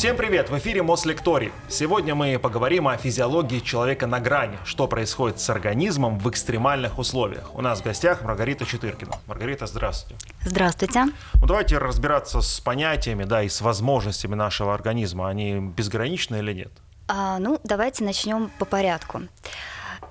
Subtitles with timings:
[0.00, 0.48] Всем привет!
[0.48, 1.52] В эфире Мослекторий.
[1.68, 7.54] Сегодня мы поговорим о физиологии человека на грани, что происходит с организмом в экстремальных условиях.
[7.54, 9.16] У нас в гостях Маргарита Четыркина.
[9.26, 10.24] Маргарита, здравствуйте.
[10.42, 11.04] Здравствуйте.
[11.34, 15.28] Ну, давайте разбираться с понятиями, да, и с возможностями нашего организма.
[15.28, 16.72] Они безграничны или нет?
[17.06, 19.20] А, ну, давайте начнем по порядку.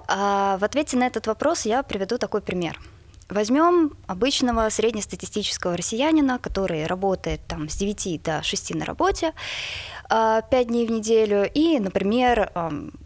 [0.08, 2.80] А, в ответе на этот вопрос я приведу такой пример.
[3.30, 9.34] Возьмем обычного среднестатистического россиянина, который работает там с 9 до 6 на работе,
[10.10, 12.52] 5 а, дней в неделю и, например,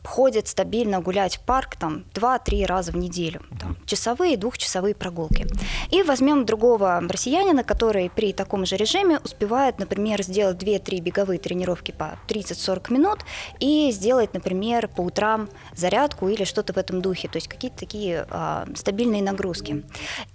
[0.05, 5.45] ходит стабильно гулять в парк там 2-3 раза в неделю, там, часовые, двухчасовые прогулки.
[5.91, 11.91] И возьмем другого россиянина, который при таком же режиме успевает, например, сделать 2-3 беговые тренировки
[11.91, 13.19] по 30-40 минут
[13.59, 18.25] и сделать, например, по утрам зарядку или что-то в этом духе, то есть какие-то такие
[18.29, 19.83] а, стабильные нагрузки.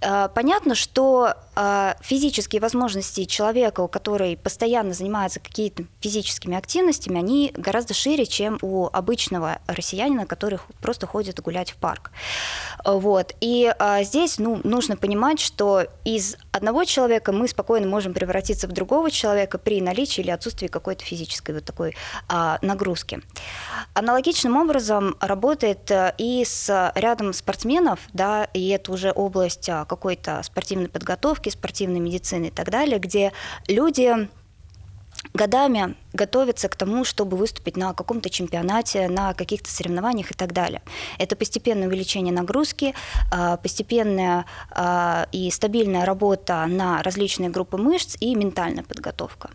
[0.01, 7.51] А, понятно, что а, физические возможности человека, у который постоянно занимается какими-то физическими активностями, они
[7.55, 12.11] гораздо шире, чем у обычного россиянина, который просто ходит гулять в парк.
[12.85, 13.35] Вот.
[13.41, 19.11] И здесь ну, нужно понимать, что из одного человека мы спокойно можем превратиться в другого
[19.11, 21.95] человека при наличии или отсутствии какой-то физической вот такой
[22.27, 23.21] а, нагрузки.
[23.93, 30.41] Аналогичным образом работает а, и с рядом спортсменов, да, и это уже область а, какой-то
[30.43, 33.31] спортивной подготовки, спортивной медицины и так далее, где
[33.67, 34.29] люди
[35.33, 40.81] годами готовятся к тому, чтобы выступить на каком-то чемпионате, на каких-то соревнованиях и так далее.
[41.17, 42.95] Это постепенное увеличение нагрузки,
[43.31, 49.51] а, постепенная а, и стабильная работа на различные группы мышц и ментальная подготовка.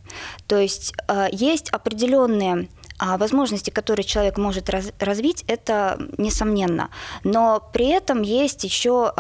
[0.47, 2.69] То есть а, есть определенные
[3.01, 6.91] возможности, которые человек может развить, это несомненно.
[7.25, 9.13] Но при этом есть еще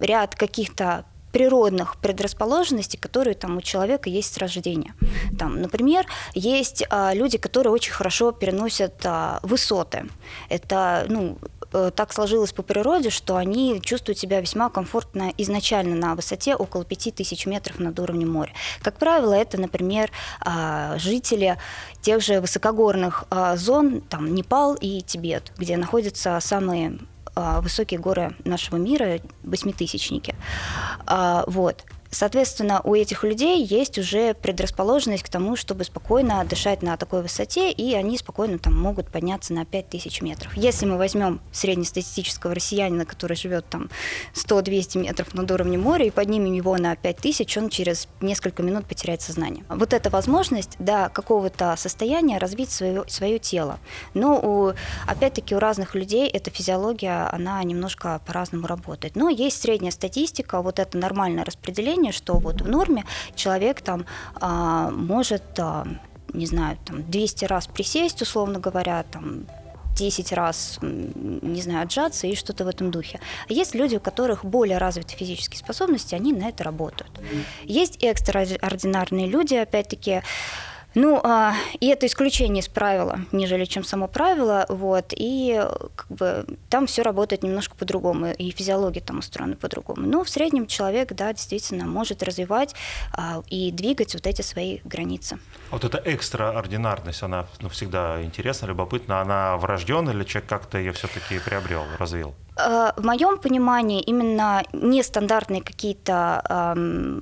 [0.00, 4.94] ряд каких-то природных предрасположенностей, которые там у человека есть с рождения.
[5.38, 10.06] Там, например, есть а, люди, которые очень хорошо переносят а, высоты.
[10.48, 11.38] Это, ну,
[11.72, 16.84] э, так сложилось по природе, что они чувствуют себя весьма комфортно изначально на высоте около
[16.84, 18.52] 5000 метров над уровнем моря.
[18.82, 20.10] Как правило, это, например,
[20.40, 21.58] а, жители
[22.02, 26.98] тех же высокогорных а, зон, там Непал и Тибет, где находятся самые
[27.60, 30.34] высокие горы нашего мира, восьмитысячники.
[31.06, 31.84] А, вот.
[32.10, 37.70] Соответственно, у этих людей есть уже предрасположенность к тому, чтобы спокойно дышать на такой высоте,
[37.70, 40.56] и они спокойно там могут подняться на 5000 метров.
[40.56, 43.90] Если мы возьмем среднестатистического россиянина, который живет там
[44.34, 49.22] 100-200 метров над уровнем моря, и поднимем его на 5000, он через несколько минут потеряет
[49.22, 49.64] сознание.
[49.68, 53.78] Вот эта возможность до какого-то состояния развить свое, свое тело.
[54.14, 54.72] Но, у,
[55.06, 59.14] опять-таки, у разных людей эта физиология, она немножко по-разному работает.
[59.16, 64.06] Но есть средняя статистика, вот это нормальное распределение, ощущение, что вот в норме человек там
[64.34, 65.86] а, может, а,
[66.32, 69.46] не знаю, там 200 раз присесть, условно говоря, там
[69.96, 73.20] 10 раз, не знаю, отжаться и что-то в этом духе.
[73.48, 77.10] А есть люди, у которых более развиты физические способности, они на это работают.
[77.64, 80.22] Есть экстраординарные люди, опять-таки,
[80.94, 85.62] ну, а, и это исключение из правила, нежели чем само правило, вот, и
[85.94, 90.06] как бы там все работает немножко по-другому, и физиология там устроена по-другому.
[90.06, 92.74] Но в среднем человек, да, действительно может развивать
[93.12, 95.38] а, и двигать вот эти свои границы.
[95.70, 101.38] Вот эта экстраординарность, она ну, всегда интересна, любопытна, она врожденная или человек как-то ее все-таки
[101.38, 102.34] приобрел, развил?
[102.66, 106.76] Э, в моем понимании именно нестандартные какие-то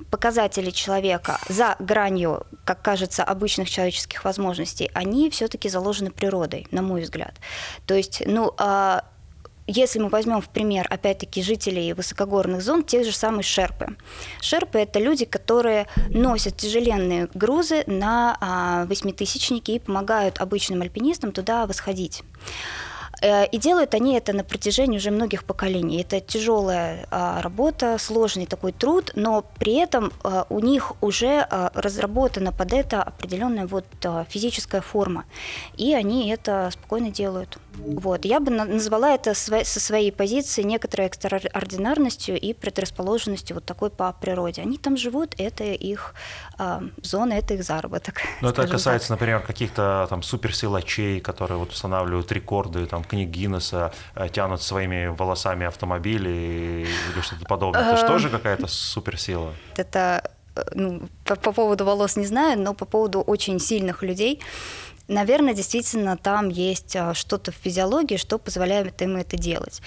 [0.09, 7.01] показатели человека за гранью, как кажется, обычных человеческих возможностей, они все-таки заложены природой, на мой
[7.01, 7.35] взгляд.
[7.85, 8.99] То есть, ну, э,
[9.67, 13.95] если мы возьмем в пример, опять-таки, жителей высокогорных зон, те же самые шерпы.
[14.41, 21.67] Шерпы– это люди, которые носят тяжеленные грузы на а, восьмитысячники и помогают обычным альпинистам туда
[21.67, 22.23] восходить.
[23.21, 26.01] Э, и делают они это на протяжении уже многих поколений.
[26.01, 31.71] Это тяжелая а, работа, сложный такой труд, но при этом а, у них уже а,
[31.73, 33.85] разработана под это определенная вот
[34.29, 35.25] физическая форма.
[35.77, 37.57] И они это спокойно делают.
[37.85, 38.25] Вот.
[38.25, 44.61] Я бы назвала это со своей позиции некоторой экстраординарностью и предрасположенностью вот такой по природе.
[44.61, 46.13] Они там живут, это их
[46.57, 48.21] э, зона, это их заработок.
[48.41, 49.19] Но это касается, так.
[49.19, 55.65] например, каких-то там суперсилачей, которые вот устанавливают рекорды, там, книг Гиннесса, э, тянут своими волосами
[55.65, 56.29] автомобили
[57.13, 57.81] или что-то подобное.
[57.81, 59.53] Это же эм, тоже какая-то суперсила?
[59.77, 64.41] Это, э, ну, по, по поводу волос не знаю, но по поводу очень сильных людей,
[65.09, 69.81] наверное, действительно там есть а, что-то в физиологии, что позволяет им это делать.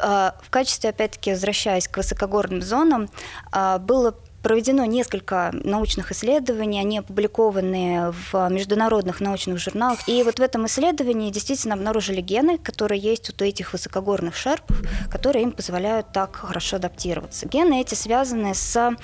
[0.00, 3.10] А, в качестве, опять-таки, возвращаясь к высокогорным зонам,
[3.50, 10.08] а, было проведено несколько научных исследований, они опубликованы в международных научных журналах.
[10.08, 14.82] И вот в этом исследовании действительно обнаружили гены, которые есть у этих высокогорных шерпов,
[15.12, 17.46] которые им позволяют так хорошо адаптироваться.
[17.46, 18.96] Гены эти связаны с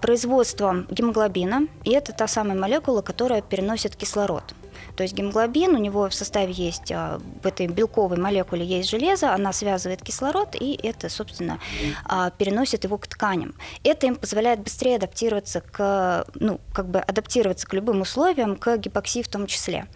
[0.00, 4.54] производством гемоглобина, и это та самая молекула, которая переносит кислород.
[4.96, 9.32] То есть гемоглобин, у него в составе есть, а, в этой белковой молекуле есть железо,
[9.32, 11.58] она связывает кислород, и это, собственно,
[12.04, 13.54] а, переносит его к тканям.
[13.82, 19.22] Это им позволяет быстрее адаптироваться к, ну, как бы адаптироваться к любым условиям, к гипоксии
[19.22, 19.86] в том числе.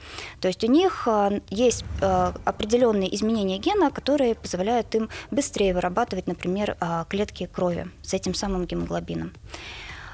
[0.40, 1.84] То есть у них а, есть
[2.44, 6.76] определенные изменения гена, которые позволяют им быстрее вырабатывать, например,
[7.08, 9.30] клетки крови с этим самым гемоглобином.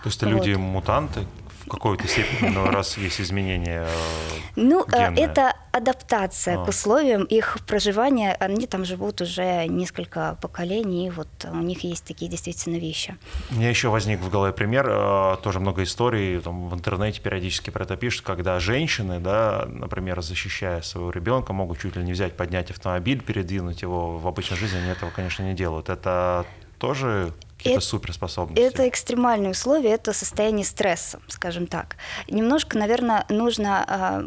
[0.03, 0.47] То есть это вот.
[0.47, 1.27] люди мутанты,
[1.67, 5.25] в какой-то степени, но раз есть изменения э, Ну, э, генные.
[5.25, 6.65] это адаптация а.
[6.65, 8.37] к условиям их проживания.
[8.39, 13.17] Они там живут уже несколько поколений, и вот у них есть такие действительно вещи.
[13.51, 17.71] У меня еще возник в голове пример, э, тоже много историй, там в интернете периодически
[17.71, 22.37] про это пишут, когда женщины, да, например, защищая своего ребенка, могут чуть ли не взять,
[22.37, 24.19] поднять автомобиль, передвинуть его.
[24.19, 25.89] В обычной жизни они этого, конечно, не делают.
[25.89, 26.45] Это
[26.85, 28.61] тоже какие-то это, суперспособности?
[28.61, 31.97] Это экстремальные условия, это состояние стресса, скажем так.
[32.29, 34.25] Немножко, наверное, нужно а,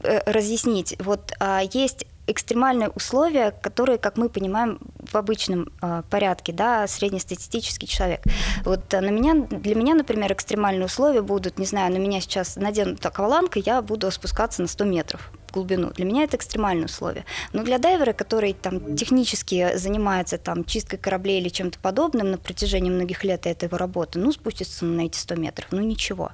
[0.00, 0.96] э, разъяснить.
[0.98, 7.86] Вот а, есть экстремальные условия, которые, как мы понимаем, в обычном э, порядке, да, среднестатистический
[7.86, 8.22] человек.
[8.64, 13.04] Вот на меня, для меня, например, экстремальные условия будут, не знаю, на меня сейчас наденут
[13.04, 15.90] акваланг, и я буду спускаться на 100 метров глубину.
[15.90, 17.24] Для меня это экстремальные условия.
[17.52, 22.90] Но для дайвера, который там технически занимается там чисткой кораблей или чем-то подобным на протяжении
[22.90, 26.32] многих лет это его работа, ну, спустится на эти 100 метров, ну, ничего.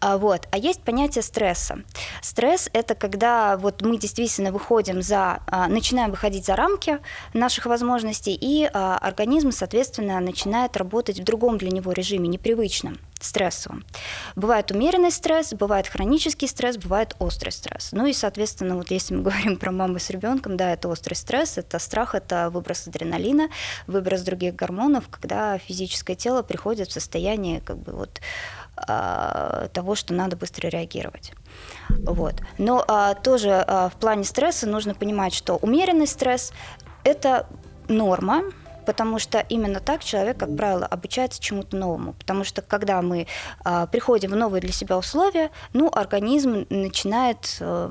[0.00, 0.48] А, вот.
[0.50, 1.78] А есть понятие стресса.
[2.22, 6.98] Стресс– это когда вот мы действительно выходим за, а, начинаем выходить за рамки
[7.34, 13.84] наших возможностей, и а, организм, соответственно, начинает работать в другом для него режиме, непривычном стрессовым.
[14.36, 17.90] Бывает умеренный стресс, бывает хронический стресс, бывает острый стресс.
[17.92, 21.58] Ну и, соответственно, вот если мы говорим про маму с ребенком, да, это острый стресс,
[21.58, 23.48] это страх, это выброс адреналина,
[23.86, 28.20] выброс других гормонов, когда физическое тело приходит в состояние как бы вот
[28.76, 31.32] а, того, что надо быстро реагировать.
[31.88, 32.34] Вот.
[32.58, 36.52] Но а, тоже а, в плане стресса нужно понимать, что умеренный стресс–
[37.04, 37.46] это
[37.88, 38.44] норма,
[38.88, 42.14] потому что именно так человек, как правило, обучается чему-то новому.
[42.14, 43.26] Потому что когда мы
[43.62, 47.90] а, приходим в новые для себя условия, ну, организм начинает а,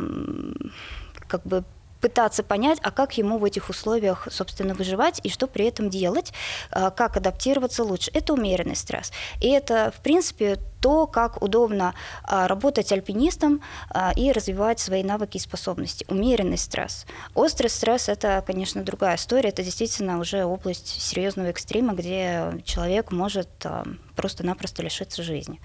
[1.27, 1.63] как бы
[2.01, 6.33] пытаться понять, а как ему в этих условиях, собственно, выживать и что при этом делать,
[6.71, 8.11] а, как адаптироваться лучше.
[8.13, 9.11] Это умеренный стресс.
[9.41, 15.37] И это, в принципе, то, как удобно а, работать альпинистом а, и развивать свои навыки
[15.37, 16.05] и способности.
[16.07, 17.05] Умеренный стресс.
[17.33, 19.49] Острый стресс– это, конечно, другая история.
[19.49, 23.49] Это действительно уже область серьезного экстрима, где человек может
[24.15, 25.59] просто-напросто лишиться жизни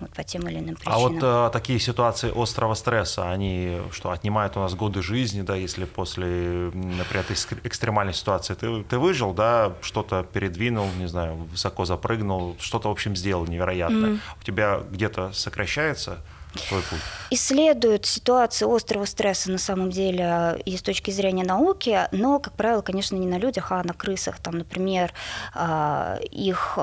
[0.00, 0.94] вот, по тем или иным причинам.
[0.94, 5.56] А вот э, такие ситуации острого стресса, они что, отнимают у нас годы жизни, да,
[5.56, 7.24] если после, например,
[7.64, 13.16] экстремальной ситуации ты, ты выжил, да, что-то передвинул, не знаю, высоко запрыгнул, что-то, в общем,
[13.16, 14.10] сделал невероятное.
[14.10, 14.18] Mm.
[14.40, 16.18] У тебя где-то сокращается
[16.68, 17.00] твой путь?
[17.30, 22.82] Исследуют ситуации острого стресса на самом деле и с точки зрения науки, но, как правило,
[22.82, 24.38] конечно, не на людях, а на крысах.
[24.40, 25.12] Там, например,
[25.54, 26.78] а, их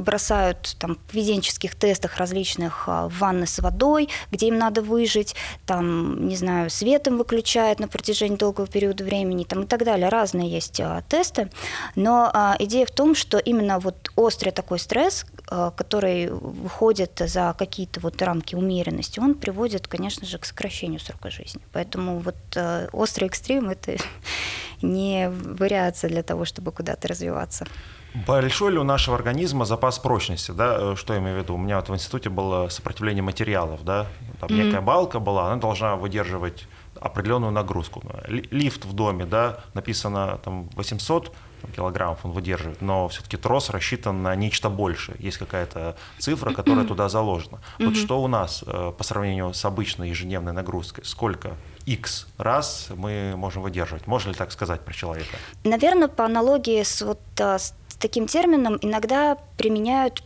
[0.00, 5.34] бросают там, в поведенческих тестах различных а, в ванны с водой, где им надо выжить,
[5.66, 10.08] там, не знаю, светом выключают на протяжении долгого периода времени там, и так далее.
[10.08, 11.50] Разные есть а, тесты.
[11.94, 17.54] Но а, идея в том, что именно вот острый такой стресс, а, который выходит за
[17.58, 21.60] какие-то вот рамки умеренности, он приводит, конечно же, к сокращению срока жизни.
[21.72, 23.96] Поэтому вот а, острый экстрим– это
[24.82, 27.66] не вариация для того, чтобы куда-то развиваться.
[28.14, 31.54] Большой ли у нашего организма запас прочности, да, э, что я имею в виду?
[31.54, 34.06] У меня вот в институте было сопротивление материалов, да,
[34.40, 34.64] там mm-hmm.
[34.64, 36.68] некая балка была, она должна выдерживать
[37.00, 38.02] определенную нагрузку.
[38.28, 41.34] Лифт в доме, да, написано там 800
[41.74, 45.16] килограммов он выдерживает, но все-таки трос рассчитан на нечто большее.
[45.18, 47.60] Есть какая-то цифра, которая туда заложена.
[47.78, 51.04] Вот что у нас э, по сравнению с обычной ежедневной нагрузкой?
[51.04, 51.56] Сколько
[51.86, 54.06] X раз мы можем выдерживать?
[54.06, 55.36] Можно ли так сказать про человека?
[55.64, 57.58] Наверное, по аналогии с, вот, э,
[57.94, 60.24] с таким термином иногда применяют,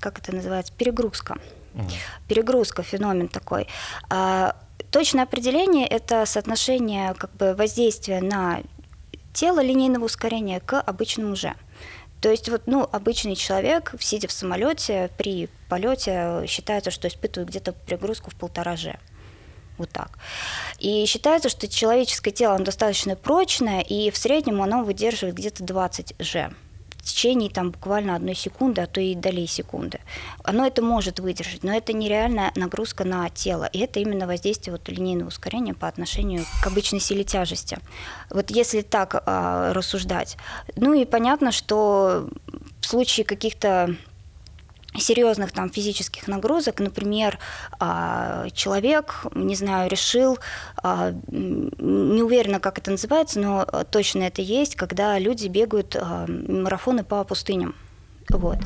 [0.00, 1.38] как это называется, перегрузка.
[1.74, 1.84] Угу.
[2.26, 3.68] Перегрузка, феномен такой.
[4.08, 4.56] А,
[4.90, 8.62] точное определение– это соотношение как бы, воздействия на
[9.32, 11.54] тело линейного ускорения к обычному же.
[12.20, 17.70] То есть вот, ну, обычный человек, сидя в самолете, при полете считается, что испытывает где-то
[17.70, 18.98] перегрузку в полтора же.
[19.78, 20.18] Вот так.
[20.80, 26.16] И считается, что человеческое тело оно достаточно прочное, и в среднем оно выдерживает где-то 20
[26.18, 26.52] же
[27.00, 30.00] в течение там буквально одной секунды, а то и долей секунды.
[30.44, 33.64] Оно это может выдержать, но это нереальная нагрузка на тело.
[33.64, 37.78] И это именно воздействие вот линейного ускорения по отношению к обычной силе тяжести.
[38.28, 40.36] Вот если так а, рассуждать.
[40.76, 42.28] Ну и понятно, что
[42.80, 43.96] в случае каких-то
[44.96, 47.38] серьезных там физических нагрузок, например,
[47.78, 50.38] а, человек, не знаю, решил,
[50.82, 57.04] а, не уверена, как это называется, но точно это есть, когда люди бегают а, марафоны
[57.04, 57.74] по пустыням.
[58.28, 58.58] Вот.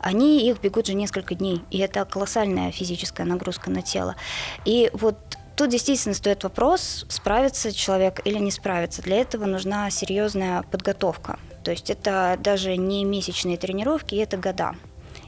[0.00, 4.16] Они их бегут же несколько дней, и это колоссальная физическая нагрузка на тело.
[4.64, 5.16] И вот
[5.56, 9.00] Тут действительно стоит вопрос, справится человек или не справится.
[9.00, 11.38] Для этого нужна серьезная подготовка.
[11.64, 14.74] То есть это даже не месячные тренировки, это года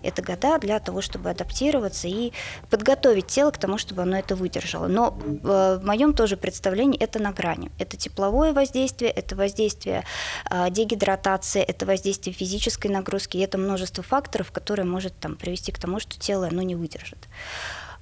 [0.02, 2.32] это года для того, чтобы адаптироваться и
[2.70, 4.86] подготовить тело к тому, чтобы оно это выдержало.
[4.86, 7.70] Но э, в моем тоже представлении это на грани.
[7.78, 10.04] Это тепловое воздействие, это воздействие
[10.50, 15.78] э, дегидратации, это воздействие физической нагрузки, и это множество факторов, которые может там, привести к
[15.78, 17.28] тому, что тело оно не выдержит.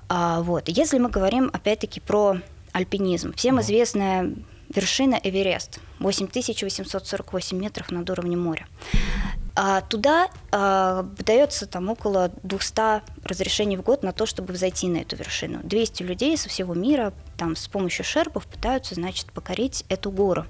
[0.09, 0.69] А, вот.
[0.69, 2.39] Если мы говорим опять-таки про
[2.73, 4.33] альпинизм, всем известная
[4.75, 8.67] вершина Эверест, 8848 метров над уровнем моря.
[9.59, 14.99] А туда а, выдается там около 200 разрешений в год на то, чтобы взойти на
[14.99, 15.61] эту вершину.
[15.63, 20.45] 200 людей со всего мира там с помощью шерпов пытаются, значит, покорить эту гору.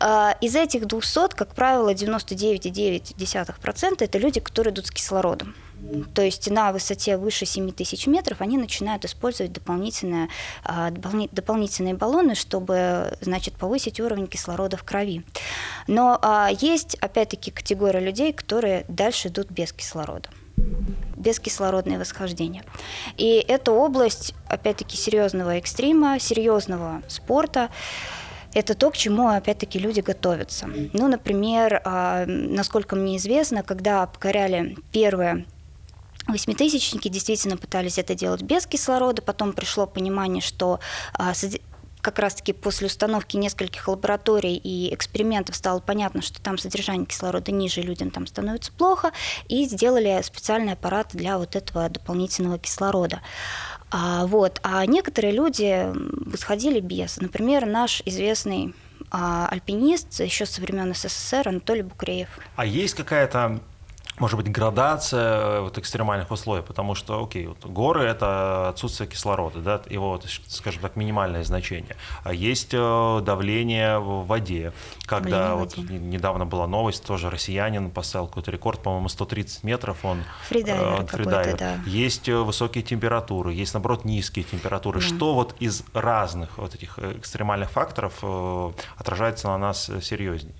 [0.00, 5.54] А, из этих 200, как правило, 99,9% это люди, которые идут с кислородом.
[6.14, 10.28] То есть на высоте выше 7 тысяч метров они начинают использовать дополнительные,
[10.62, 15.24] а, дополнительные баллоны, чтобы значит, повысить уровень кислорода в крови.
[15.86, 20.28] Но а, есть, опять-таки, категория людей, которые дальше идут без кислорода
[21.16, 22.64] бескислородное восхождение.
[23.16, 27.70] И это область, опять-таки, серьезного экстрима, серьезного спорта
[28.54, 30.68] это то, к чему, опять-таки, люди готовятся.
[30.92, 35.44] Ну, например, а, насколько мне известно, когда покоряли первые
[36.26, 40.80] Восьмитысячники действительно пытались это делать без кислорода, потом пришло понимание, что
[41.12, 41.34] а,
[42.04, 47.80] как раз-таки после установки нескольких лабораторий и экспериментов стало понятно, что там содержание кислорода ниже,
[47.80, 49.12] людям там становится плохо,
[49.48, 53.22] и сделали специальный аппарат для вот этого дополнительного кислорода.
[53.90, 54.60] А, вот.
[54.62, 55.86] а некоторые люди
[56.36, 57.16] сходили без.
[57.18, 58.74] Например, наш известный
[59.10, 62.28] а, альпинист еще со времен СССР Анатолий Букреев.
[62.56, 63.60] А есть какая-то
[64.18, 69.60] может быть, градация э, вот экстремальных условий, потому что, окей, вот горы– это отсутствие кислорода,
[69.60, 71.96] да, его, скажем так, минимальное значение.
[72.22, 74.72] А есть э, давление в воде,
[75.06, 75.98] когда давление вот воде.
[75.98, 81.56] недавно была новость, тоже россиянин поставил какой-то рекорд, по-моему, 130 метров он фридайвер, э, фридайвер.
[81.58, 81.74] Да.
[81.84, 85.00] Есть высокие температуры, есть, наоборот, низкие температуры.
[85.00, 85.06] Да.
[85.06, 88.22] Что вот из разных вот этих экстремальных факторов
[88.96, 90.54] отражается на нас серьезнее?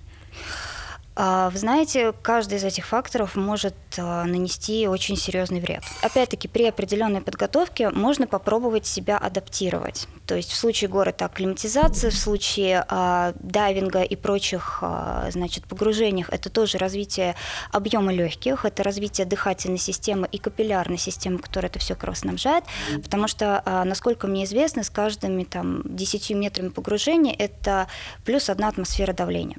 [1.15, 5.81] А, вы знаете, каждый из этих факторов может а, нанести очень серьезный вред.
[6.01, 10.07] Опять-таки, при определенной подготовке можно попробовать себя адаптировать.
[10.25, 15.65] То есть в случае гор это акклиматизация, в случае э, дайвинга и прочих э, значит,
[15.65, 17.35] погружениях это тоже развитие
[17.71, 22.63] объема легких, это развитие дыхательной системы и капиллярной системы, которая это все кровоснабжает,
[23.03, 27.87] потому что, э, насколько мне известно, с каждыми там, 10 метрами погружения это
[28.25, 29.57] плюс одна атмосфера давления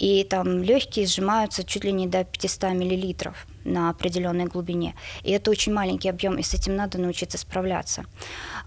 [0.00, 4.96] и там легкие сжимаются чуть ли не до 500 миллилитров на определенной глубине.
[5.22, 8.04] И это очень маленький объем, и с этим надо научиться справляться.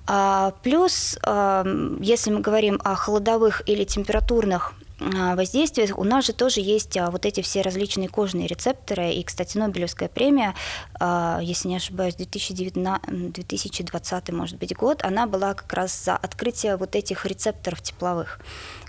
[0.05, 1.65] А, плюс, а,
[1.99, 7.09] если мы говорим о холодовых или температурных а, воздействиях, у нас же тоже есть а,
[7.09, 9.13] вот эти все различные кожные рецепторы.
[9.13, 10.53] И, кстати, Нобелевская премия,
[10.99, 16.77] а, если не ошибаюсь, 2019, 2020, может быть, год, она была как раз за открытие
[16.77, 18.39] вот этих рецепторов тепловых,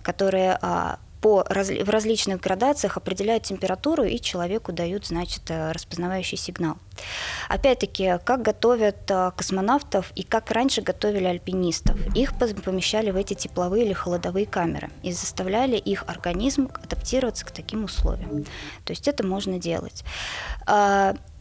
[0.02, 0.58] которые
[1.24, 6.76] по, в различных градациях определяют температуру и человеку дают, значит, э, распознавающий сигнал.
[7.48, 11.96] Опять-таки, как готовят э, космонавтов и как раньше готовили альпинистов?
[12.14, 17.84] Их помещали в эти тепловые или холодовые камеры и заставляли их организм адаптироваться к таким
[17.84, 18.44] условиям.
[18.84, 20.04] То есть это можно делать.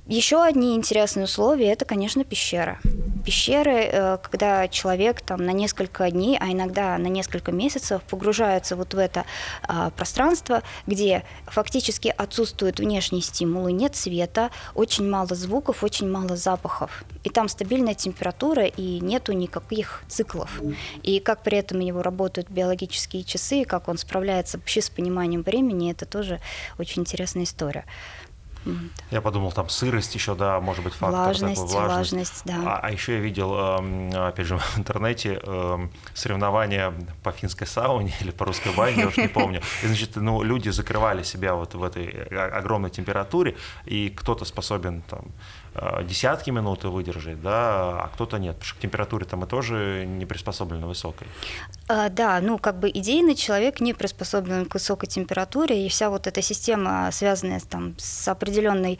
[0.05, 2.77] Еще одни интересные условия– это, конечно, пещера.
[3.25, 8.93] Пещеры, э, когда человек там на несколько дней, а иногда на несколько месяцев погружается вот
[8.93, 9.23] в это
[9.61, 17.05] а, пространство, где фактически отсутствуют внешние стимулы, нет света, очень мало звуков, очень мало запахов.
[17.23, 20.61] И там стабильная температура, и нету никаких циклов.
[21.01, 25.91] И как при этом его работают биологические часы, как он справляется вообще с пониманием времени,
[25.91, 26.41] это тоже
[26.77, 27.85] очень интересная история.
[29.11, 32.11] Я подумал, там сырость еще, да, может быть, фактор влажность, такой, влажность.
[32.11, 32.63] влажность да.
[32.65, 36.93] А, а еще я видел, эм, опять же, в интернете эм, соревнования
[37.23, 39.61] по финской сауне или по русской бане, я уж не помню.
[39.83, 43.55] И, значит, ну, люди закрывали себя вот в этой э, огромной температуре,
[43.85, 45.25] и кто-то способен там
[46.03, 50.25] десятки минут выдержать, да, а кто-то нет, потому что к температуре там и тоже не
[50.25, 51.27] приспособлена высокой.
[51.87, 56.27] А, да, ну как бы идейный человек не приспособлен к высокой температуре, и вся вот
[56.27, 58.99] эта система, связанная там с определенной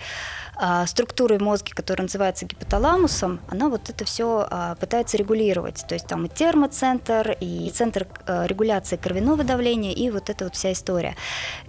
[0.86, 5.84] структурой мозга, которая называется гипоталамусом, она вот это все а, пытается регулировать.
[5.88, 10.56] То есть там и термоцентр, и центр а, регуляции кровяного давления, и вот эта вот
[10.56, 11.16] вся история.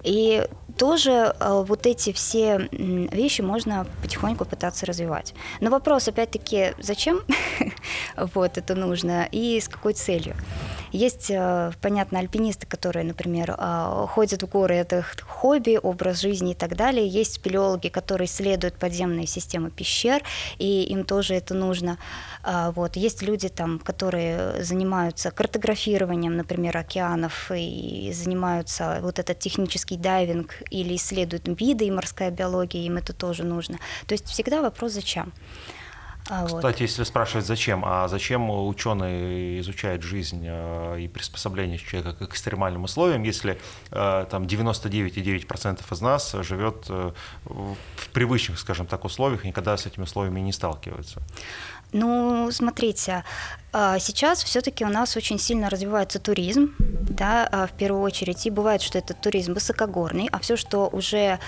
[0.03, 5.35] И тоже а, вот эти все вещи можно потихоньку пытаться развивать.
[5.61, 7.21] Но вопрос, опять-таки, зачем
[8.17, 10.35] вот это нужно и с какой целью?
[10.95, 16.55] Есть, э, понятно, альпинисты, которые, например, а, ходят в горы, это хобби, образ жизни и
[16.55, 17.09] так далее.
[17.09, 20.23] Есть спелеологи, которые исследуют подземные системы пещер,
[20.59, 21.99] и им тоже это нужно.
[22.45, 22.95] А, вот.
[22.95, 30.95] Есть люди, там, которые занимаются картографированием, например, океанов, и занимаются вот этот технический дайвинг или
[30.95, 33.79] исследуют виды и морская биология, им это тоже нужно.
[34.07, 35.33] То есть всегда вопрос «зачем?».
[36.31, 36.81] А, Кстати, вот.
[36.81, 43.23] если спрашивать, зачем, а зачем ученые изучают жизнь э, и приспособление человека к экстремальным условиям,
[43.25, 47.13] если э, там 99,9% из нас живет э,
[47.45, 51.21] в привычных, скажем так, условиях, никогда с этими условиями не сталкивается?
[51.93, 53.23] Ну, смотрите,
[53.73, 58.51] а, сейчас все-таки у нас очень сильно развивается туризм, да, а, в первую очередь, и
[58.51, 61.39] бывает, что это туризм высокогорный, а все, что уже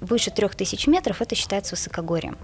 [0.00, 2.36] выше 3000 метров, это считается высокогорьем.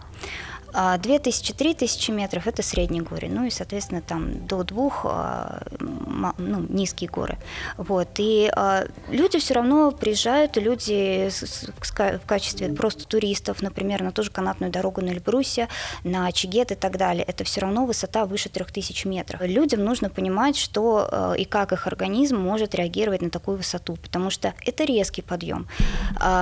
[0.72, 7.10] 2000-3000 а метров– это средние горы, ну и, соответственно, там до двух а, ну, низкие
[7.10, 7.38] горы.
[7.76, 8.08] Вот.
[8.18, 14.30] И а, люди все равно приезжают, люди в качестве просто туристов, например, на ту же
[14.30, 15.68] канатную дорогу на Эльбрусе,
[16.04, 17.24] на Чигет и так далее.
[17.24, 19.40] Это все равно высота выше 3000 метров.
[19.42, 24.54] Людям нужно понимать, что и как их организм может реагировать на такую высоту, потому что
[24.64, 25.66] это резкий подъем.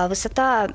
[0.08, 0.70] Высота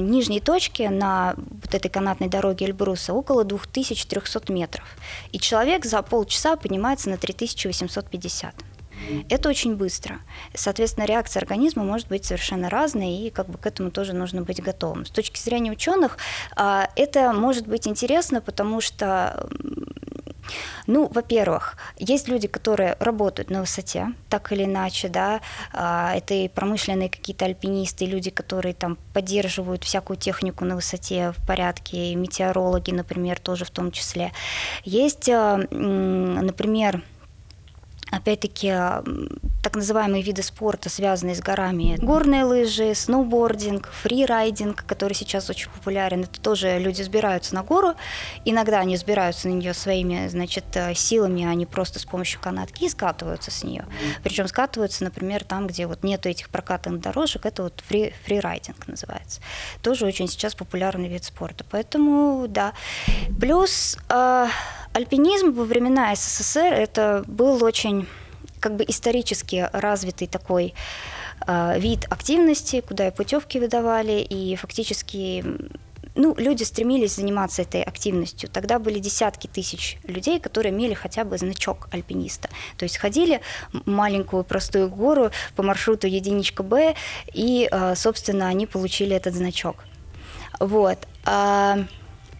[0.00, 4.84] нижней точки на вот этой канатной дороге Эльбрус Эльбруса около 2300 метров,
[5.32, 8.54] и человек за полчаса поднимается на 3850.
[9.28, 10.20] Это очень быстро.
[10.54, 14.62] Соответственно, реакция организма может быть совершенно разной, и как бы к этому тоже нужно быть
[14.62, 15.04] готовым.
[15.04, 16.16] С точки зрения ученых,
[16.56, 19.48] а, это может быть интересно, потому что
[20.86, 25.40] ну, во-первых, есть люди, которые работают на высоте, так или иначе, да,
[25.72, 31.46] а, это и промышленные какие-то альпинисты, люди, которые там поддерживают всякую технику на высоте в
[31.46, 34.32] порядке, и метеорологи, например, тоже в том числе.
[34.84, 37.02] Есть, а, например,
[38.16, 38.68] опять-таки,
[39.62, 41.96] так называемые виды спорта, связанные с горами.
[42.00, 46.24] Горные лыжи, сноубординг, фрирайдинг, который сейчас очень популярен.
[46.24, 47.94] Это тоже люди сбираются на гору.
[48.44, 52.84] Иногда они сбираются на нее своими, значит, э, силами, а не просто с помощью канатки
[52.84, 53.84] и скатываются с нее.
[54.22, 59.40] Причем скатываются, например, там, где вот нету этих прокатных дорожек, это вот фри, фрирайдинг называется.
[59.82, 61.64] Тоже очень сейчас популярный вид спорта.
[61.70, 62.74] Поэтому, да.
[63.40, 64.46] Плюс э,
[64.94, 68.06] Альпинизм во времена СССР это был очень
[68.60, 70.72] как бы исторически развитый такой
[71.48, 75.44] э, вид активности, куда и путевки выдавали, и фактически
[76.14, 78.48] ну, люди стремились заниматься этой активностью.
[78.48, 82.48] Тогда были десятки тысяч людей, которые имели хотя бы значок альпиниста.
[82.76, 83.40] То есть ходили
[83.86, 86.94] маленькую простую гору по маршруту единичка Б,
[87.32, 89.84] и, э, собственно, они получили этот значок.
[90.60, 90.98] Вот.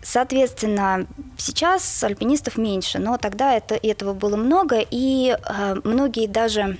[0.04, 1.06] Соответственно,
[1.38, 6.76] сейчас альпинистов меньше, но тогда это, этого было много, и э, многие даже,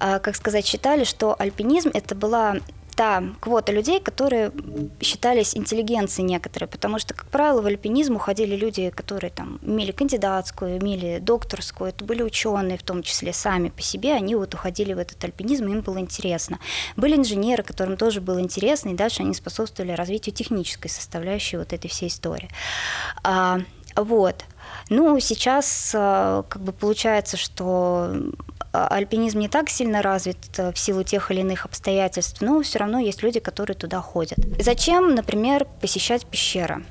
[0.00, 2.56] э, как сказать, считали, что альпинизм это была
[2.94, 4.52] та квота людей, которые
[5.00, 10.78] считались интеллигенцией некоторые, потому что, как правило, в альпинизм уходили люди, которые там имели кандидатскую,
[10.78, 14.98] имели докторскую, это были ученые, в том числе сами по себе, они вот уходили в
[14.98, 16.58] этот альпинизм, им было интересно.
[16.96, 21.88] Были инженеры, которым тоже было интересно, и дальше они способствовали развитию технической составляющей вот этой
[21.88, 22.48] всей истории.
[23.22, 23.60] А,
[23.96, 24.44] вот.
[24.90, 28.12] Ну, сейчас э, как бы получается, что
[28.72, 32.80] а, альпинизм не так сильно развит э, в силу тех или иных обстоятельств, но все
[32.80, 34.38] равно есть люди, которые туда ходят.
[34.58, 36.84] Зачем, например, посещать пещеры?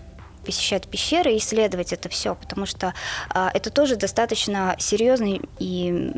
[0.46, 2.94] посещать пещеры и исследовать это все, потому что
[3.30, 6.12] а, это тоже достаточно серьезный и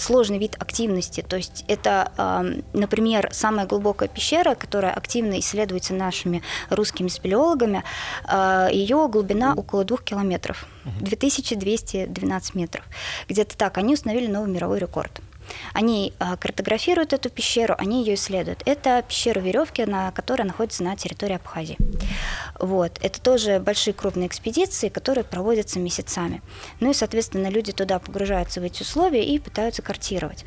[0.00, 1.22] сложный вид активности.
[1.26, 7.84] То есть это, например, самая глубокая пещера, которая активно исследуется нашими русскими спелеологами,
[8.24, 10.66] а, ее глубина около двух километров,
[11.00, 12.84] 2212 метров.
[13.28, 13.78] Где-то так.
[13.78, 15.20] Они установили новый мировой рекорд.
[15.72, 18.62] Они а, картографируют эту пещеру, они ее исследуют.
[18.66, 21.78] Это пещера веревки, на которой находится на территории Абхазии.
[22.58, 22.98] Вот.
[23.02, 26.42] Это тоже большие крупные экспедиции, которые проводятся месяцами.
[26.80, 30.44] Ну и, соответственно, люди туда погружаются в эти условия и пытаются картировать.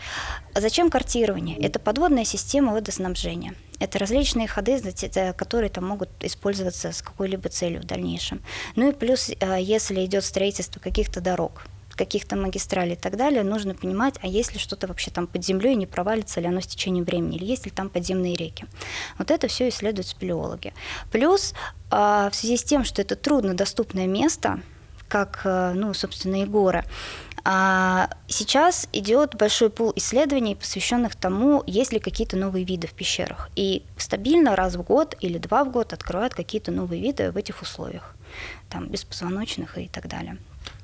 [0.54, 1.58] А зачем картирование?
[1.58, 3.56] Это подводная система водоснабжения.
[3.80, 4.82] Это различные ходы,
[5.36, 8.42] которые там могут использоваться с какой-либо целью в дальнейшем.
[8.76, 11.64] Ну и плюс, а, если идет строительство каких-то дорог,
[11.96, 15.76] каких-то магистралей и так далее, нужно понимать, а есть ли что-то вообще там под землей,
[15.76, 18.66] не провалится ли оно с течением времени, или есть ли там подземные реки.
[19.18, 20.74] Вот это все исследуют спелеологи.
[21.12, 21.54] Плюс
[21.92, 24.62] а, в связи с тем, что это труднодоступное место,
[25.08, 26.86] как, э, ну, собственно, и горы,
[27.46, 33.50] а сейчас идет большой пул исследований, посвященных тому, есть ли какие-то новые виды в пещерах.
[33.56, 37.62] И стабильно раз в год или два в год открывают какие-то новые виды в этих
[37.62, 38.16] условиях,
[38.70, 40.38] там, беспозвоночных и так далее.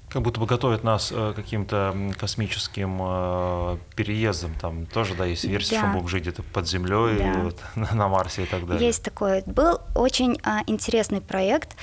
[0.10, 4.56] Как будто бы готовят нас э, каким-то космическим э, переездом.
[4.60, 5.82] Там тоже, да, есть версия, да.
[5.82, 7.40] что будем жить где-то под землей, да.
[7.42, 8.88] вот, на, на Марсе и так далее.
[8.88, 9.44] Есть такое.
[9.46, 11.76] Был очень а, интересный проект.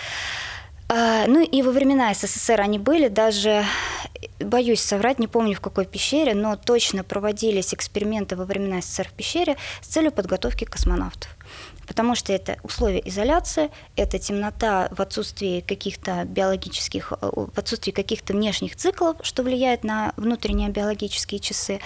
[0.88, 3.64] А, ну и во времена СССР они были, даже,
[4.40, 9.12] боюсь соврать, не помню в какой пещере, но точно проводились эксперименты во времена СССР в
[9.12, 11.35] пещере с целью подготовки космонавтов
[11.86, 18.32] потому что это условия изоляции, это темнота в отсутствии каких-то биологических, э, в отсутствии каких-то
[18.32, 21.80] внешних циклов, что влияет на внутренние биологические часы,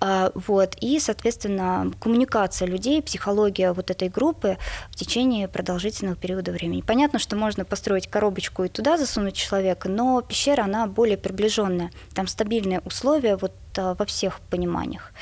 [0.00, 4.58] а, вот, и, соответственно, коммуникация людей, психология вот этой группы
[4.90, 6.80] в течение продолжительного периода времени.
[6.80, 12.26] Понятно, что можно построить коробочку и туда засунуть человека, но пещера, она более приближенная, там
[12.26, 15.12] стабильные условия вот а, во всех пониманиях.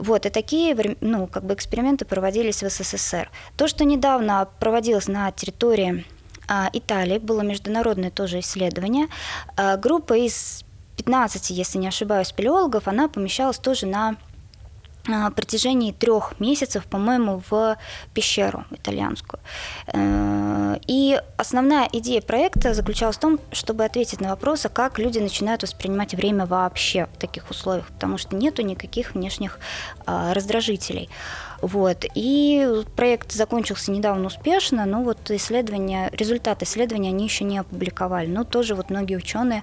[0.00, 3.30] Вот, и такие ну, как бы эксперименты проводились в СССР.
[3.56, 6.06] То, что недавно проводилось на территории
[6.48, 9.08] а, Италии, было международное тоже исследование.
[9.56, 10.64] А, группа из
[10.96, 14.16] 15, если не ошибаюсь, спелеологов, она помещалась тоже на
[15.06, 17.76] на протяжении трех месяцев, по-моему, в
[18.14, 19.40] пещеру итальянскую.
[19.92, 25.18] Э, и основная идея проекта заключалась в том, чтобы ответить на вопрос, а как люди
[25.18, 29.58] начинают воспринимать время вообще в таких условиях, потому что нету никаких внешних
[30.06, 31.08] а, раздражителей.
[31.62, 32.04] Вот.
[32.14, 38.26] И проект закончился недавно успешно, но вот исследования, результаты исследования они еще не опубликовали.
[38.26, 39.62] Но тоже вот многие ученые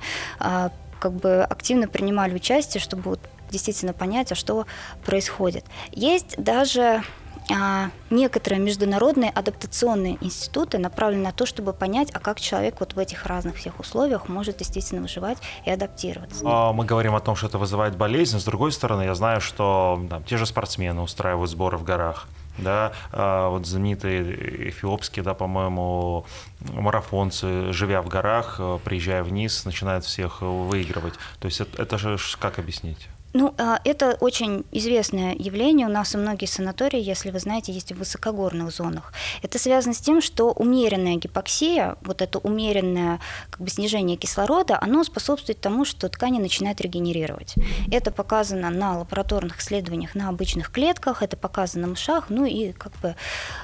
[0.99, 3.19] как бы активно принимали участие, чтобы вот
[3.51, 4.65] действительно понять, а что
[5.03, 5.65] происходит.
[5.91, 7.03] Есть даже
[7.49, 12.99] а, некоторые международные адаптационные институты направлены на то, чтобы понять, а как человек вот в
[12.99, 16.43] этих разных всех условиях может действительно выживать и адаптироваться.
[16.45, 18.39] А, мы говорим о том, что это вызывает болезнь.
[18.39, 22.91] С другой стороны, я знаю, что там, те же спортсмены устраивают сборы в горах да,
[23.11, 26.25] а, вот знаменитые эфиопские, да, по-моему,
[26.73, 31.13] марафонцы, живя в горах, приезжая вниз, начинают всех выигрывать.
[31.39, 33.07] То есть это, это же как объяснить?
[33.39, 35.85] Ну, а, это очень известное явление.
[35.85, 39.13] У нас и многие санатории, если вы знаете, есть в высокогорных зонах.
[39.43, 43.19] Это связано с тем, что умеренная гипоксия, вот это умеренное
[43.51, 47.53] как бы, снижение кислорода, оно способствует тому, что ткани начинают регенерировать.
[47.91, 52.93] Это показано на лабораторных исследованиях на обычных клетках, это показано на мышах, ну и как
[53.01, 53.15] бы,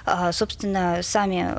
[0.05, 1.57] а, собственно, сами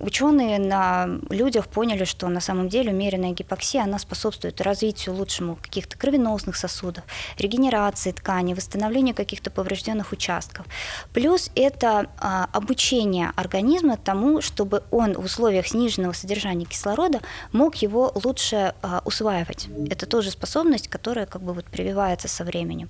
[0.00, 5.98] ученые на людях поняли, что на самом деле умеренная гипоксия, она способствует развитию лучшему каких-то
[5.98, 7.04] кровеносных сосудов,
[7.38, 10.66] регенерации ткани, восстановлению каких-то поврежденных участков.
[11.12, 17.20] Плюс это а, обучение организма тому, чтобы он в условиях сниженного содержания кислорода
[17.52, 19.68] мог его лучше а, усваивать.
[19.90, 22.88] Это тоже способность, которая как бы вот прививается со временем.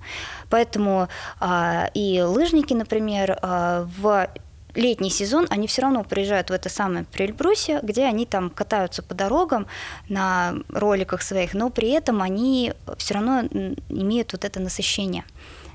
[0.50, 1.08] Поэтому
[1.40, 4.28] а, и лыжники, например, в
[4.74, 9.14] летний сезон они все равно приезжают в это самое Прельбрусье, где они там катаются по
[9.14, 9.66] дорогам
[10.08, 13.42] на роликах своих, но при этом они все равно
[13.88, 15.24] имеют вот это насыщение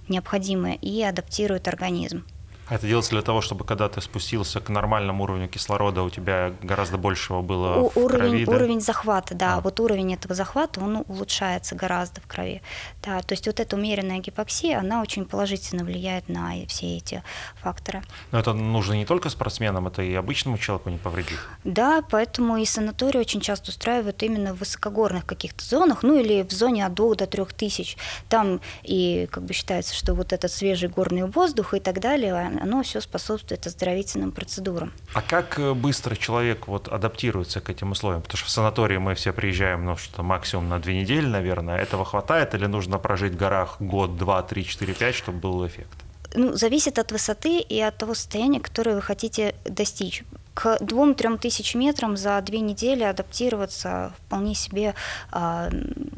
[0.07, 2.23] необходимое и адаптируют организм.
[2.69, 6.97] Это делается для того, чтобы когда ты спустился к нормальному уровню кислорода, у тебя гораздо
[6.97, 8.51] большего было у, в уровень, крови, да?
[8.51, 9.55] Уровень захвата, да.
[9.55, 9.61] А.
[9.61, 12.61] Вот уровень этого захвата, он улучшается гораздо в крови.
[13.03, 17.23] Да, то есть вот эта умеренная гипоксия, она очень положительно влияет на все эти
[17.55, 18.03] факторы.
[18.31, 21.39] Но это нужно не только спортсменам, это и обычному человеку не повредит.
[21.63, 26.51] Да, поэтому и санатории очень часто устраивают именно в высокогорных каких-то зонах, ну или в
[26.51, 27.97] зоне от 2 до 3 тысяч.
[28.29, 32.83] Там и как бы считается, что вот этот свежий горный воздух и так далее, оно
[32.83, 34.91] все способствует оздоровительным процедурам.
[35.13, 38.21] А как э, быстро человек вот адаптируется к этим условиям?
[38.21, 41.77] Потому что в санатории мы все приезжаем, ну, что максимум на две недели, наверное.
[41.77, 45.97] Этого хватает или нужно прожить в горах год, два, три, четыре, пять, чтобы был эффект?
[46.35, 50.23] Ну, зависит от высоты и от того состояния, которое вы хотите достичь
[50.59, 54.93] к 2-3 тысяч метрам за две недели адаптироваться вполне себе
[55.31, 55.69] э,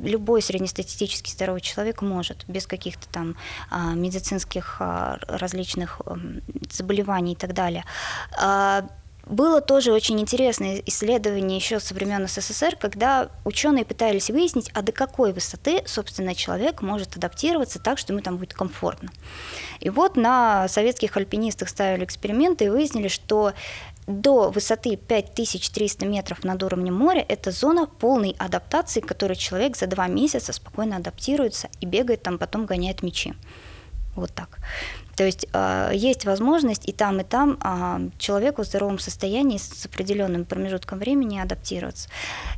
[0.03, 3.35] любой среднестатистический здоровый человек может без каких-то там
[3.69, 6.01] а, медицинских а, различных
[6.71, 7.83] заболеваний и так далее.
[9.27, 14.91] Было тоже очень интересное исследование еще со времен СССР, когда ученые пытались выяснить, а до
[14.91, 19.09] какой высоты, собственно, человек может адаптироваться так, что ему там будет комфортно.
[19.79, 23.53] И вот на советских альпинистах ставили эксперименты и выяснили, что
[24.07, 29.87] до высоты 5300 метров над уровнем моря это зона полной адаптации, к которой человек за
[29.87, 33.33] два месяца спокойно адаптируется и бегает там, потом гоняет мячи.
[34.15, 34.59] Вот так.
[35.15, 39.85] То есть э, есть возможность и там, и там э, человеку в здоровом состоянии с
[39.85, 42.09] определенным промежутком времени адаптироваться.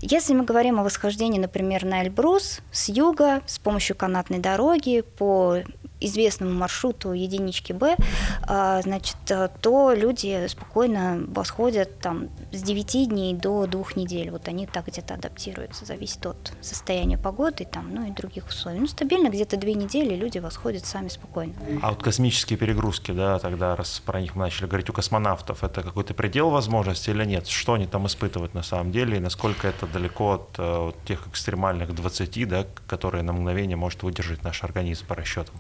[0.02, 5.60] Если мы говорим о восхождении, например, на Эльбрус с юга с помощью канатной дороги по
[6.06, 7.96] известному маршруту единички Б,
[8.44, 9.18] а, значит,
[9.62, 14.32] то люди спокойно восходят там с 9 дней до 2 недель.
[14.32, 18.80] Вот они так где-то адаптируются, зависит от состояния погоды там, ну и других условий.
[18.80, 21.54] Ну, стабильно где-то 2 недели люди восходят сами спокойно.
[21.82, 25.82] А вот космические перегрузки, да, тогда, раз про них мы начали говорить, у космонавтов, это
[25.82, 27.48] какой-то предел возможности или нет?
[27.48, 31.28] Что они там испытывают на самом деле и насколько это далеко от, э, от тех
[31.28, 35.56] экстремальных 20, да, которые на мгновение может выдержать наш организм по расчетам?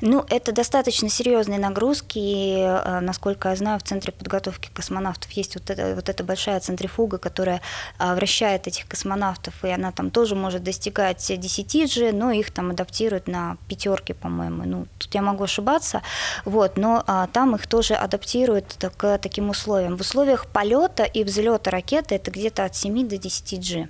[0.00, 5.54] Ну, это достаточно серьезные нагрузки, и, э, насколько я знаю, в Центре подготовки космонавтов есть
[5.54, 7.60] вот, это, вот эта большая центрифуга, которая
[7.98, 12.70] а, вращает этих космонавтов, и она там тоже может достигать 10 же, но их там
[12.70, 14.64] адаптируют на пятерки, по-моему.
[14.64, 16.02] Ну, тут я могу ошибаться,
[16.44, 19.96] вот, но а, там их тоже адаптируют к таким условиям.
[19.96, 23.88] В условиях полета и взлета ракеты это где-то от 7 до 10 G.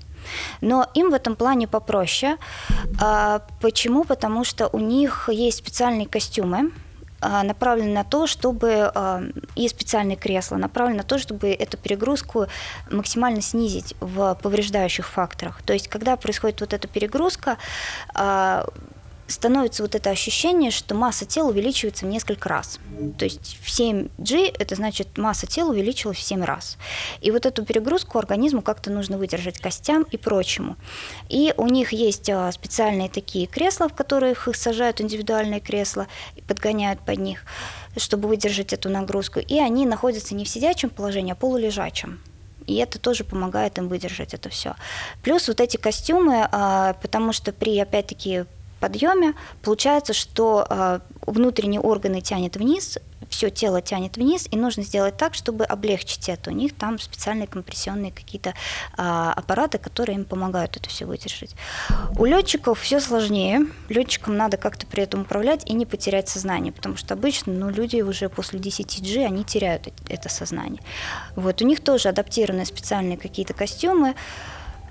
[0.61, 2.37] Но им в этом плане попроще.
[3.01, 4.05] А, почему?
[4.05, 6.71] Потому что у них есть специальные костюмы,
[7.21, 9.23] а, направлены на то, чтобы а,
[9.57, 12.47] и специальные кресла направлены на то, чтобы эту перегрузку
[12.91, 15.63] максимально снизить в повреждающих факторах.
[15.63, 17.57] То есть, когда происходит вот эта перегрузка,
[19.27, 22.79] становится вот это ощущение, что масса тела увеличивается в несколько раз.
[23.19, 26.77] То есть в 7G это значит масса тела увеличилась в 7 раз.
[27.21, 30.77] И вот эту перегрузку организму как-то нужно выдержать костям и прочему.
[31.29, 36.07] И у них есть а, специальные такие кресла, в которых их сажают индивидуальные кресла
[36.37, 37.45] и подгоняют под них,
[37.97, 39.41] чтобы выдержать эту нагрузку.
[39.41, 42.21] И они находятся не в сидячем положении, а полулежачем.
[42.67, 44.75] И это тоже помогает им выдержать это все.
[45.23, 48.45] Плюс вот эти костюмы, а, потому что при, опять-таки,
[48.85, 52.99] подъеме, получается, что э, внутренние органы тянет вниз,
[53.31, 56.51] все тело тянет вниз, и нужно сделать так, чтобы облегчить это.
[56.51, 58.53] У них там специальные компрессионные какие-то
[58.99, 61.57] а, аппараты, которые им помогают это все выдержать.
[62.18, 63.66] У летчиков все сложнее.
[63.88, 68.03] Летчикам надо как-то при этом управлять и не потерять сознание, потому что обычно ну, люди
[68.03, 70.83] уже после 10G, они теряют это сознание.
[71.37, 74.14] Вот, у них тоже адаптированные специальные какие-то костюмы,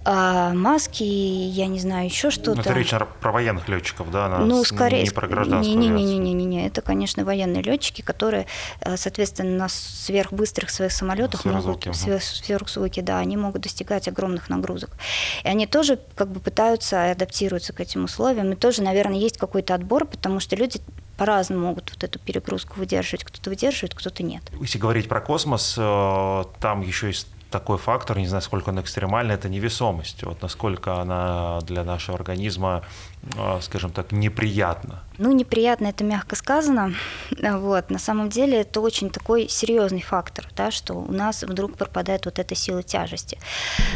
[0.06, 2.62] а маски, я не знаю, еще что-то.
[2.62, 4.26] Это речь про военных летчиков, да?
[4.26, 7.64] Она ну, скорее, не про гражданскую не, не, не, не, не, не, это, конечно, военные
[7.64, 8.46] летчики, которые,
[8.82, 12.20] э, соответственно, на сверхбыстрых своих самолетах сверхзвуки, могут, угу.
[12.22, 14.90] сверхзвуки, да, они могут достигать огромных нагрузок.
[15.44, 19.74] И они тоже как бы пытаются адаптироваться к этим условиям, и тоже, наверное, есть какой-то
[19.74, 20.82] отбор, потому что люди
[21.18, 23.24] по-разному могут вот эту перегрузку выдерживать.
[23.24, 24.44] Кто-то выдерживает, кто-то нет.
[24.60, 29.36] Если говорить про космос, э, там еще есть такой фактор, не знаю, сколько он экстремальный,
[29.36, 30.24] это невесомость.
[30.24, 32.82] Вот насколько она для нашего организма,
[33.38, 35.04] а, скажем так, неприятна.
[35.20, 36.94] Ну, неприятно это мягко сказано.
[37.40, 37.92] Вот.
[37.92, 42.40] На самом деле это очень такой серьезный фактор, да, что у нас вдруг пропадает вот
[42.40, 43.38] эта сила тяжести.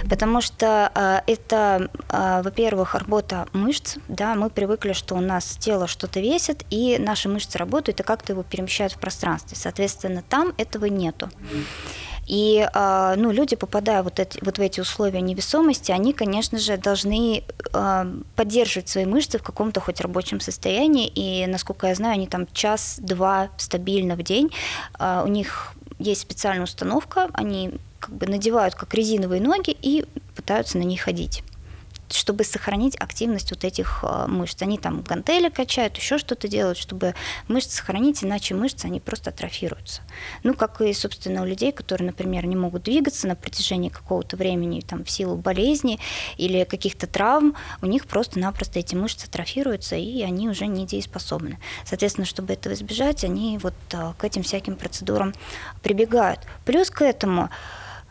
[0.08, 3.98] Потому что э, это, э, во-первых, работа мышц.
[4.08, 8.34] Да, мы привыкли, что у нас тело что-то весит, и наши мышцы работают и как-то
[8.34, 9.58] его перемещают в пространстве.
[9.58, 11.30] Соответственно, там этого нету.
[12.28, 16.78] И а, ну, люди, попадая вот, эти, вот в эти условия невесомости, они, конечно же,
[16.78, 21.08] должны а, поддерживать свои мышцы в каком-то хоть рабочем состоянии.
[21.08, 24.52] И, насколько я знаю, они там час-два стабильно в день.
[25.00, 30.78] А, у них есть специальная установка, они как бы надевают как резиновые ноги и пытаются
[30.78, 31.44] на них ходить
[32.10, 34.62] чтобы сохранить активность вот этих а, мышц.
[34.62, 37.16] Они там гантели качают, еще что-то делают, чтобы
[37.48, 40.02] мышцы сохранить, иначе мышцы, они просто атрофируются.
[40.44, 44.82] Ну, как и, собственно, у людей, которые, например, не могут двигаться на протяжении какого-то времени
[44.82, 46.00] там, в силу болезни
[46.38, 51.60] или каких-то травм, у них просто-напросто эти мышцы атрофируются, и они уже недееспособны.
[51.86, 55.34] Соответственно, чтобы этого избежать, они вот а, к этим всяким процедурам
[55.82, 56.40] прибегают.
[56.66, 57.50] Плюс к этому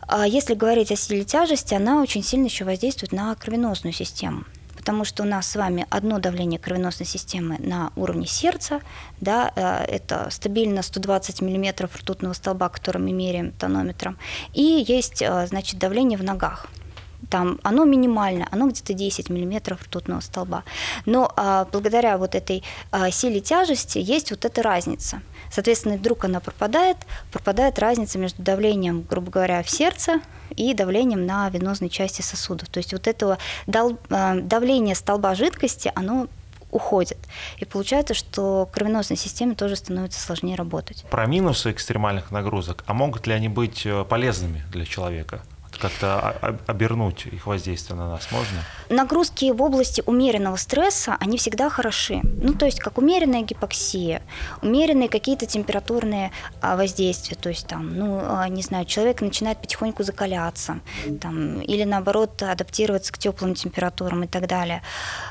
[0.09, 4.45] а если говорить о силе тяжести, она очень сильно еще воздействует на кровеносную систему
[4.87, 8.83] потому что у нас с вами одно давление кровеносной системы на уровне сердца,
[9.21, 14.17] да, э, это стабильно 120 мм ртутного столба, который мы меряем тонометром,
[14.55, 16.69] и есть, э, значит, давление в ногах.
[17.31, 20.65] Там оно минимально, оно где-то 10 миллиметров ртутного столба.
[21.05, 25.21] Но а, благодаря вот этой а, силе тяжести есть вот эта разница.
[25.51, 26.97] Соответственно, вдруг она пропадает,
[27.33, 30.21] пропадает разница между давлением, грубо говоря, в сердце
[30.57, 32.69] и давлением на венозной части сосудов.
[32.69, 36.29] То есть вот этого а, давления столба жидкости, оно
[36.71, 37.19] уходит.
[37.59, 41.05] И получается, что кровеносной системе тоже становится сложнее работать.
[41.11, 45.43] Про минусы экстремальных нагрузок, а могут ли они быть э, полезными для человека?
[45.79, 46.31] Как-то
[46.67, 48.63] обернуть их воздействие на нас можно?
[48.89, 52.21] Нагрузки в области умеренного стресса, они всегда хороши.
[52.23, 54.23] Ну, то есть, как умеренная гипоксия,
[54.63, 60.03] умеренные какие-то температурные а, воздействия, то есть, там, ну, а, не знаю, человек начинает потихоньку
[60.03, 60.81] закаляться,
[61.21, 64.83] там, или, наоборот, адаптироваться к теплым температурам и так далее,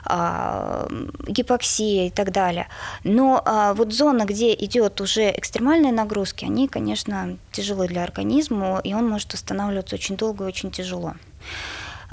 [0.06, 0.88] а,
[1.28, 2.68] гипоксия и так далее.
[3.04, 3.44] Но
[3.76, 9.34] вот зона, где идет уже экстремальные нагрузки, они, конечно, тяжелы для организма, и он может
[9.34, 11.14] восстанавливаться очень долго долго и очень тяжело.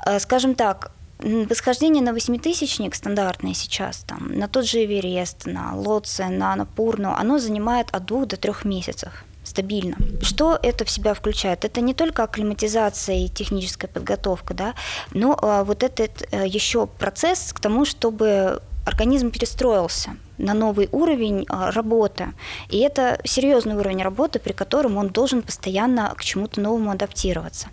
[0.07, 6.29] Э, скажем так, восхождение на восьмитысячник стандартное сейчас, там, на тот же Эверест, на Лоце,
[6.29, 9.97] на Напурну, оно занимает от двух до трех месяцев стабильно.
[10.21, 11.65] Что это в себя включает?
[11.65, 14.75] Это не только акклиматизация и техническая подготовка, да,
[15.13, 21.47] но а, вот этот а, еще процесс к тому, чтобы организм перестроился на новый уровень
[21.49, 22.33] а, работы.
[22.69, 27.69] И это серьезный уровень работы, при котором он должен постоянно к чему-то новому адаптироваться.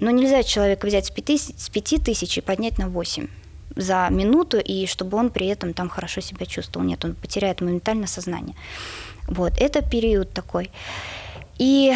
[0.00, 3.26] Но нельзя человека взять с 5, с 5 тысяч и поднять на 8
[3.76, 6.86] за минуту, и чтобы он при этом там хорошо себя чувствовал.
[6.86, 8.56] Нет, он потеряет моментально сознание.
[9.28, 10.70] Вот, это период такой.
[11.58, 11.94] И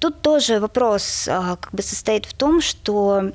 [0.00, 3.32] тут тоже вопрос а, как бы состоит в том, что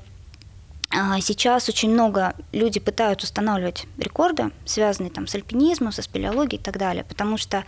[1.22, 6.78] сейчас очень много люди пытаются устанавливать рекорды, связанные там с альпинизмом, со спелеологией и так
[6.78, 7.64] далее, потому что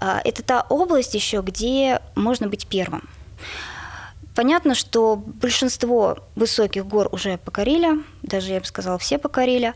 [0.00, 3.08] э, это та область еще, где можно быть первым.
[4.34, 9.72] Понятно, что большинство высоких гор уже покорили, даже, я бы сказала, все покорили,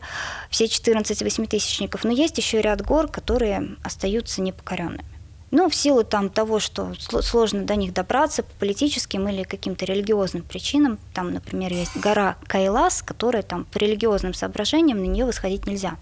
[0.51, 5.20] все 14 восьмитысячников, но есть еще ряд гор, которые остаются непокоренными.
[5.51, 10.43] Ну, в силу там того, что сложно до них добраться по политическим или каким-то религиозным
[10.43, 10.97] причинам.
[11.13, 15.97] Там, например, есть гора Кайлас, которая там по религиозным соображениям на нее восходить нельзя.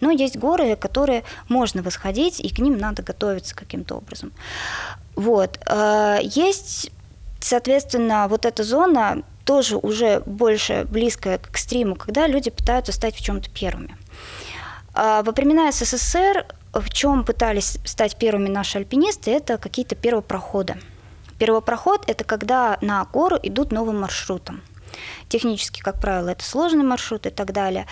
[0.00, 4.32] Но есть горы, которые можно восходить, и к ним надо готовиться каким-то образом.
[5.16, 5.58] Вот.
[5.66, 6.90] Э, есть,
[7.40, 13.22] соответственно, вот эта зона тоже уже больше близкая к экстриму, когда люди пытаются стать в
[13.22, 13.96] чем-то первыми.
[14.94, 20.76] А во времена СССР в чем пытались стать первыми наши альпинисты, это какие-то первопроходы.
[21.38, 24.62] Первопроход– это когда на гору идут новым маршрутом.
[25.28, 27.86] Технически, как правило, это сложный маршрут и так далее.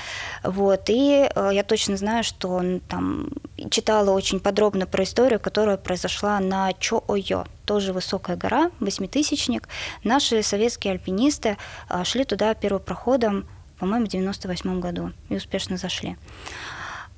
[0.45, 0.83] Вот.
[0.89, 3.29] И э, я точно знаю, что он там
[3.71, 9.69] читала очень подробно про историю, которая произошла на Чо-Ойо, тоже высокая гора, восьмитысячник.
[10.05, 11.57] Наши советские альпинисты
[11.89, 16.17] э, шли туда первопроходом, по-моему, в 98 году и успешно зашли.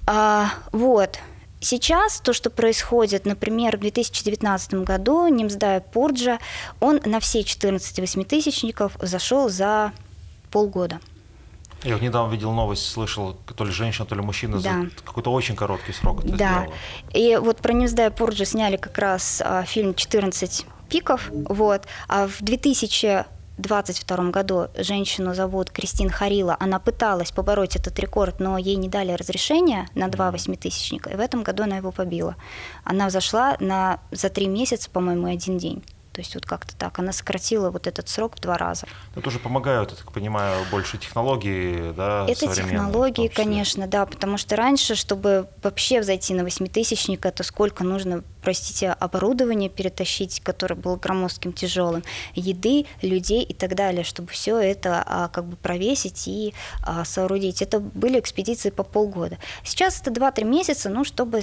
[0.07, 1.19] А, вот.
[1.65, 6.39] Сейчас то, что происходит, например, в 2019 году Нимсдая Пурджа,
[6.79, 9.93] он на все 14 восьмитысячников зашел за
[10.51, 11.01] полгода.
[11.83, 14.83] Я вот недавно видел новость, слышал, то ли женщина, то ли мужчина да.
[14.83, 16.37] за какой-то очень короткий срок это да.
[16.37, 16.75] сделала.
[17.15, 22.43] И вот про Нимсдая Пурджа сняли как раз а, фильм «14 пиков», вот, а в
[22.43, 23.25] 2000
[23.59, 26.57] 2022 году женщину зовут Кристин Харила.
[26.59, 31.11] Она пыталась побороть этот рекорд, но ей не дали разрешения на два восьмитысячника.
[31.11, 32.37] И в этом году она его побила.
[32.83, 35.85] Она взошла на, за три месяца, по-моему, один день.
[36.15, 37.01] То есть вот как-то так.
[37.01, 38.87] Она сократила вот этот срок в два раза.
[39.17, 44.55] Это уже помогают, я так понимаю, больше технологии, да, Это технологии, конечно, да, потому что
[44.55, 51.53] раньше, чтобы вообще взойти на восьмитысячник, это сколько нужно, простите, оборудование перетащить, которое было громоздким,
[51.53, 52.05] тяжелым,
[52.37, 57.61] еды, людей и так далее, чтобы все это а, как бы провесить и а, соорудить.
[57.61, 59.39] Это были экспедиции по полгода.
[59.65, 61.43] Сейчас это 2-3 месяца, ну, чтобы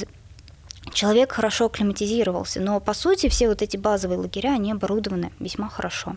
[0.94, 2.60] человек хорошо акклиматизировался.
[2.60, 6.16] Но, по сути, все вот эти базовые лагеря, они оборудованы весьма хорошо.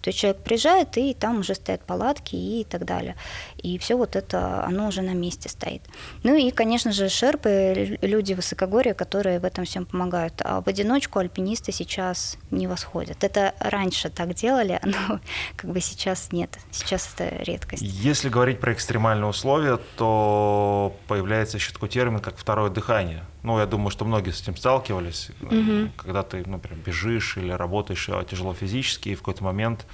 [0.00, 3.16] То есть человек приезжает, и там уже стоят палатки и так далее.
[3.62, 5.82] И все вот это, оно уже на месте стоит.
[6.22, 10.34] Ну и, конечно же, шерпы, люди высокогорья, которые в этом всем помогают.
[10.44, 13.24] А в одиночку альпинисты сейчас не восходят.
[13.24, 15.20] Это раньше так делали, но
[15.56, 16.58] как бы сейчас нет.
[16.70, 17.82] Сейчас это редкость.
[17.82, 23.66] Если говорить про экстремальные условия, то появляется еще такой термин, как второе дыхание ну, я
[23.66, 25.90] думаю, что многие с этим сталкивались, угу.
[25.96, 29.86] когда ты, например, бежишь или работаешь а, тяжело физически, и в какой-то момент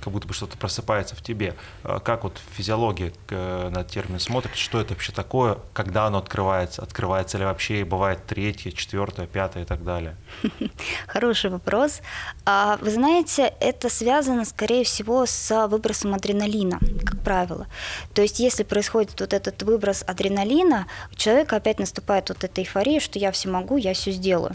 [0.00, 1.54] как будто бы что-то просыпается в тебе.
[1.84, 7.38] Э, как вот физиология на термин смотрит, что это вообще такое, когда оно открывается, открывается
[7.38, 10.16] ли вообще, и бывает третье, четвертое, пятое и так далее?
[11.06, 12.00] Хороший вопрос.
[12.44, 17.66] А, вы знаете, это связано, скорее всего, с выбросом адреналина, как правило.
[18.14, 23.00] То есть, если происходит вот этот выброс адреналина, у человека опять наступает вот эта эйфория,
[23.00, 24.54] что я все могу, я все сделаю.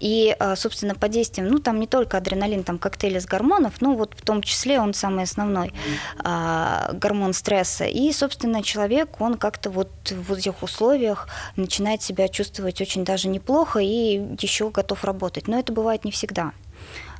[0.00, 3.96] И, а, собственно, по действиям, ну, там не только адреналин, там коктейль из гормонов, ну,
[3.96, 5.72] вот в том числе он самый основной
[6.18, 7.84] а, гормон стресса.
[7.84, 13.78] И, собственно, человек, он как-то вот в этих условиях начинает себя чувствовать очень даже неплохо
[13.78, 15.48] и еще готов работать.
[15.48, 16.52] Но это бывает не всегда.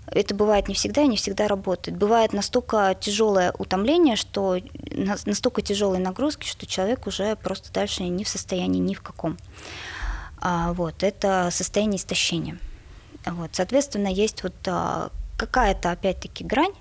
[0.07, 1.97] Это бывает не всегда и не всегда работает.
[1.97, 4.59] Бывает настолько тяжелое утомление, что
[5.25, 9.39] настолько тяжелые нагрузки, что человек уже просто дальше не в состоянии ни в каком.
[10.45, 12.59] А, вот, это состояние истощения.
[13.25, 16.73] Вот, соответственно, есть вот а, какая-то, опять-таки, грань,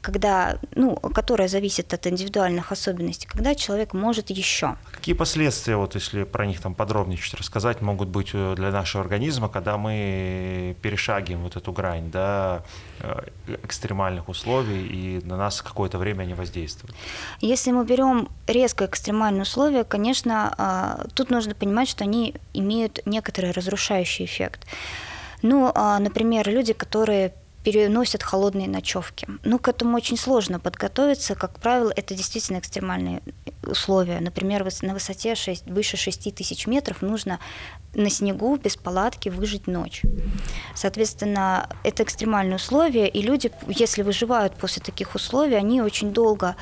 [0.00, 4.76] когда, ну, которая зависит от индивидуальных особенностей, когда человек может еще.
[4.92, 9.04] Какие последствия, вот если про них там подробнее чуть рассказать, могут быть э, для нашего
[9.04, 12.62] организма, когда мы перешагиваем вот эту грань, да,
[13.00, 13.26] э,
[13.64, 16.96] экстремальных условий, и на нас какое-то время они воздействуют?
[17.40, 23.52] Если мы берем резко экстремальные условия, конечно, а, тут нужно понимать, что они имеют некоторый
[23.52, 24.66] разрушающий эффект.
[25.42, 27.32] Ну, а, например, люди, которые
[27.64, 29.28] переносят холодные ночевки.
[29.44, 31.34] Ну, к этому очень сложно подготовиться.
[31.34, 33.22] Как правило, это действительно экстремальные
[33.62, 34.20] условия.
[34.20, 37.38] Например, на высоте 6, выше 6 тысяч метров нужно
[37.94, 40.02] на снегу без палатки выжить ночь.
[40.74, 46.56] Соответственно, это экстремальные условия, и люди, если выживают после таких условий, они очень долго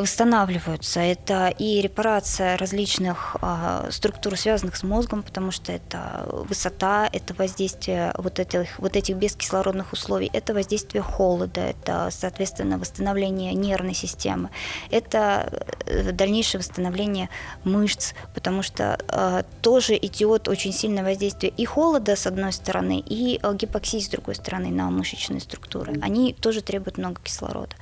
[0.00, 1.00] восстанавливаются.
[1.00, 8.12] Это и репарация различных а, структур, связанных с мозгом, потому что это высота, это воздействие
[8.16, 14.50] вот этих, вот этих бескислородных условий, это воздействие холода, это, соответственно, восстановление нервной системы,
[14.90, 17.28] это э, дальнейшее восстановление
[17.64, 23.38] мышц, потому что а, тоже идет очень сильное воздействие и холода, с одной стороны, и
[23.42, 25.98] а, гипоксии, с другой стороны, на мышечные структуры.
[26.02, 27.76] Они тоже требуют много кислорода.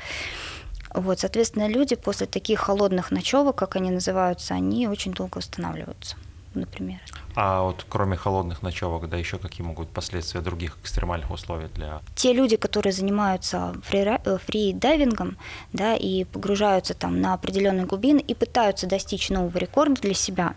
[1.00, 6.16] Вот, соответственно, люди после таких холодных ночевок, как они называются, они очень долго восстанавливаются,
[6.54, 7.00] например.
[7.34, 12.00] А вот кроме холодных ночевок, да, еще какие могут последствия других экстремальных условий для...
[12.16, 15.36] Те люди, которые занимаются э, фри-дайвингом,
[15.72, 20.54] да, и погружаются там на определенные глубины и пытаются достичь нового рекорда для себя,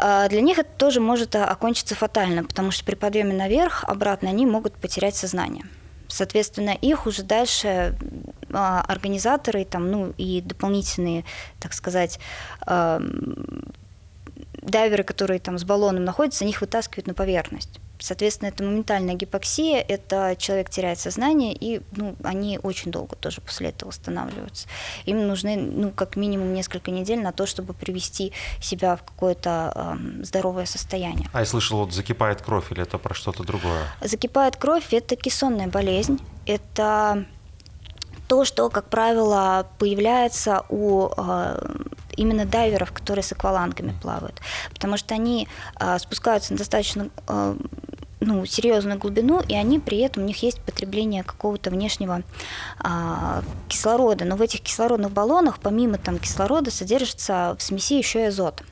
[0.00, 4.46] а для них это тоже может окончиться фатально, потому что при подъеме наверх обратно они
[4.46, 5.64] могут потерять сознание.
[6.08, 7.94] Соответственно, их уже дальше
[8.50, 11.24] а, организаторы там, ну, и дополнительные,
[11.60, 12.18] так сказать,
[14.62, 17.80] дайверы, которые там с баллоном находятся, них вытаскивают на поверхность.
[17.98, 23.70] Соответственно, это моментальная гипоксия, это человек теряет сознание, и ну, они очень долго тоже после
[23.70, 24.68] этого восстанавливаются.
[25.04, 30.22] Им нужны ну, как минимум несколько недель на то, чтобы привести себя в какое-то э,
[30.24, 31.28] здоровое состояние.
[31.32, 33.84] А я слышал, вот закипает кровь, или это про что-то другое?
[34.00, 37.26] Закипает кровь– это кессонная болезнь, это
[38.28, 41.58] то, что, как правило, появляется у э,
[42.18, 44.40] именно дайверов, которые с аквалангами плавают,
[44.72, 45.48] потому что они
[45.80, 47.56] э, спускаются на достаточно э,
[48.20, 52.22] ну, серьезную глубину, и они при этом, у них есть потребление какого-то внешнего
[52.80, 54.24] а, кислорода.
[54.24, 58.62] Но в этих кислородных баллонах, помимо там, кислорода, содержится в смеси еще и азот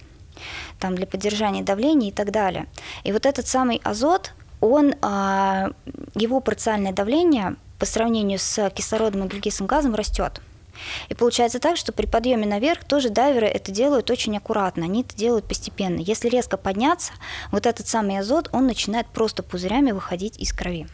[0.78, 2.66] там, для поддержания давления и так далее.
[3.04, 5.70] И вот этот самый азот, он, а,
[6.14, 10.40] его парциальное давление по сравнению с кислородом и углекислым газом растет.
[11.08, 15.16] И получается так, что при подъеме наверх тоже дайверы это делают очень аккуратно, они это
[15.16, 16.00] делают постепенно.
[16.00, 17.12] Если резко подняться,
[17.52, 20.86] вот этот самый азот, он начинает просто пузырями выходить из крови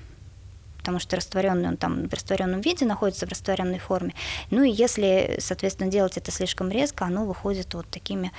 [0.79, 4.15] потому что растворенный он там в растворенном виде находится в растворенной форме.
[4.51, 8.33] Ну и если, соответственно, делать это слишком резко, оно выходит вот такими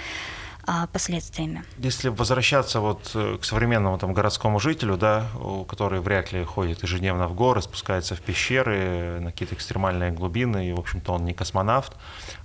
[0.65, 1.63] а, последствиями.
[1.77, 5.27] Если возвращаться вот э, к современному там, городскому жителю, да,
[5.67, 10.73] который вряд ли ходит ежедневно в горы, спускается в пещеры, на какие-то экстремальные глубины, и,
[10.73, 11.97] в общем-то, он не космонавт,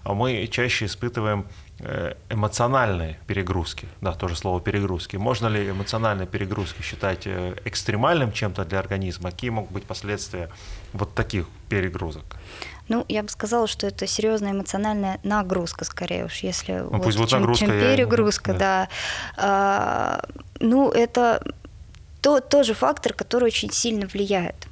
[0.05, 1.47] а мы чаще испытываем
[1.79, 5.17] э, эмоциональные перегрузки, да, тоже слово перегрузки.
[5.17, 9.31] Можно ли эмоциональные перегрузки считать э, экстремальным чем-то для организма?
[9.31, 10.51] Какие могут быть последствия
[10.93, 12.25] вот таких перегрузок?
[12.89, 17.19] Ну, я бы сказала, что это серьезная эмоциональная нагрузка, скорее уж, если ну, вот, пусть
[17.19, 18.59] вот чем, нагрузка, чем перегрузка, я...
[18.59, 18.89] да.
[18.89, 18.89] да.
[19.37, 20.25] А,
[20.61, 21.43] ну, это
[22.23, 24.68] то, тоже фактор, который очень сильно влияет.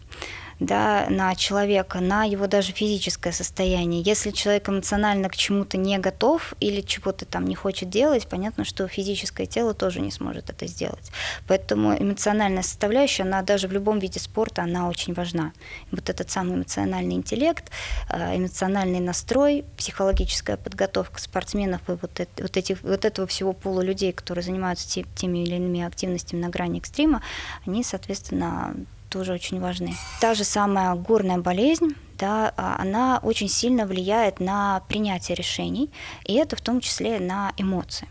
[0.61, 4.03] Да, на человека, на его даже физическое состояние.
[4.03, 8.89] Если человек эмоционально к чему-то не готов или чего-то там не хочет делать, понятно, что
[8.89, 11.11] физическое тело тоже не сможет это сделать.
[11.47, 15.53] Поэтому эмоциональная составляющая, она даже в любом виде спорта, она очень важна.
[15.91, 17.71] Вот этот самый эмоциональный интеллект,
[18.09, 23.83] э, эмоциональный настрой, психологическая подготовка спортсменов и вот, это, вот, этих, вот этого всего пула
[23.83, 27.23] людей, которые занимаются теми или иными активностями на грани экстрима,
[27.67, 28.75] они, соответственно,
[29.09, 29.95] тоже очень важны.
[30.21, 35.91] Та же самая горная болезнь, да, а, она очень сильно влияет на принятие решений,
[36.25, 38.09] и это в том числе на эмоции.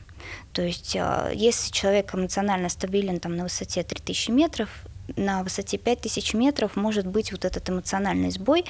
[0.53, 4.69] То есть а, если человек эмоционально стабилен там, на высоте 3000 метров,
[5.15, 8.65] на высоте 5000 метров может быть вот этот эмоциональный сбой,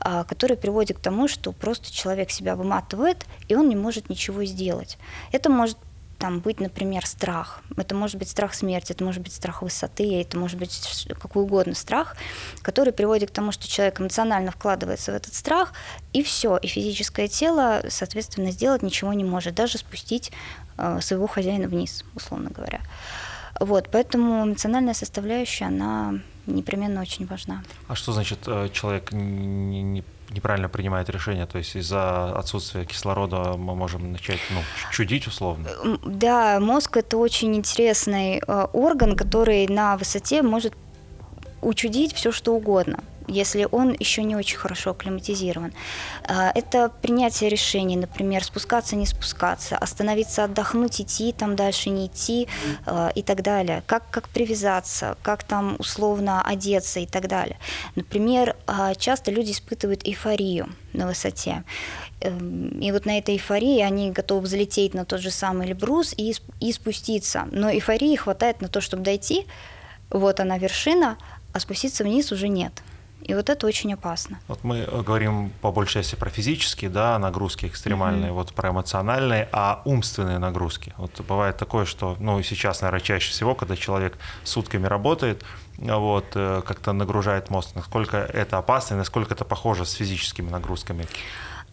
[0.00, 4.44] а, который приводит к тому, что просто человек себя выматывает, и он не может ничего
[4.44, 4.98] сделать.
[5.32, 5.78] Это может
[6.20, 7.62] там быть, например, страх.
[7.76, 11.74] Это может быть страх смерти, это может быть страх высоты, это может быть какой угодно
[11.74, 12.14] страх,
[12.60, 15.72] который приводит к тому, что человек эмоционально вкладывается в этот страх,
[16.12, 20.30] и все, и физическое тело, соответственно, сделать ничего не может, даже спустить
[20.76, 22.80] э, своего хозяина вниз, условно говоря.
[23.58, 27.62] Вот, поэтому эмоциональная составляющая, она непременно очень важна.
[27.88, 33.54] А что значит э, человек не, не неправильно принимает решения, то есть из-за отсутствия кислорода
[33.56, 34.60] мы можем начать ну,
[34.90, 35.68] чудить условно.
[36.04, 40.74] Да, мозг это очень интересный э, орган, который на высоте может
[41.60, 43.00] учудить все что угодно
[43.30, 45.72] если он еще не очень хорошо акклиматизирован.
[46.24, 52.48] А, это принятие решений, например, спускаться, не спускаться, остановиться, отдохнуть, идти там дальше, не идти
[52.86, 53.82] а, и так далее.
[53.86, 57.58] Как, как привязаться, как там условно одеться и так далее.
[57.94, 61.64] Например, а, часто люди испытывают эйфорию на высоте.
[62.20, 66.34] Эм, и вот на этой эйфории они готовы взлететь на тот же самый Эльбрус и,
[66.60, 67.48] и спуститься.
[67.52, 69.46] Но эйфории хватает на то, чтобы дойти,
[70.10, 71.16] вот она вершина,
[71.52, 72.72] а спуститься вниз уже нет.
[73.30, 74.40] И вот это очень опасно.
[74.48, 78.34] Вот мы э, говорим по большей части про физические да, нагрузки экстремальные, mm-hmm.
[78.34, 80.92] вот про эмоциональные, а умственные нагрузки.
[80.96, 85.44] Вот бывает такое, что, ну и сейчас, наверное, чаще всего, когда человек сутками работает,
[85.78, 91.06] вот, э, как-то нагружает мозг, насколько это опасно и насколько это похоже с физическими нагрузками.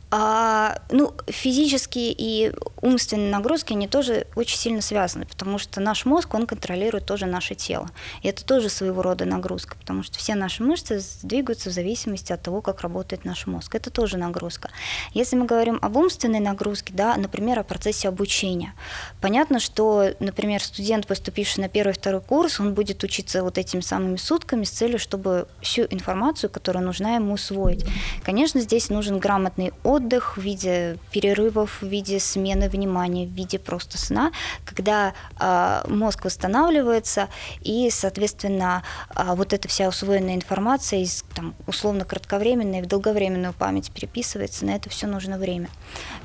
[0.10, 6.34] А, ну, физические и умственные нагрузки, они тоже очень сильно связаны, потому что наш мозг,
[6.34, 7.89] он контролирует тоже наше тело.
[8.22, 12.41] И это тоже своего рода нагрузка, потому что все наши мышцы двигаются в зависимости от
[12.41, 13.76] того, как работает наш мозг.
[13.76, 14.70] Это тоже нагрузка.
[15.14, 18.74] Если мы говорим об умственной нагрузке, да, например, о процессе обучения.
[19.20, 24.16] Понятно, что, например, студент, поступивший на первый второй курс, он будет учиться вот этими самыми
[24.16, 27.86] сутками с целью, чтобы всю информацию, которая нужна ему усвоить.
[28.24, 33.60] Конечно, здесь нужен грамотный отдых, отдых в виде перерывов, в виде смены внимания, в виде
[33.60, 34.32] просто сна,
[34.66, 37.28] когда э, мозг восстанавливается
[37.62, 38.84] и, соответственно,
[39.16, 44.72] э, вот эта вся усвоенная информация из там, условно кратковременной в долговременную память переписывается, на
[44.72, 45.70] это все нужно время.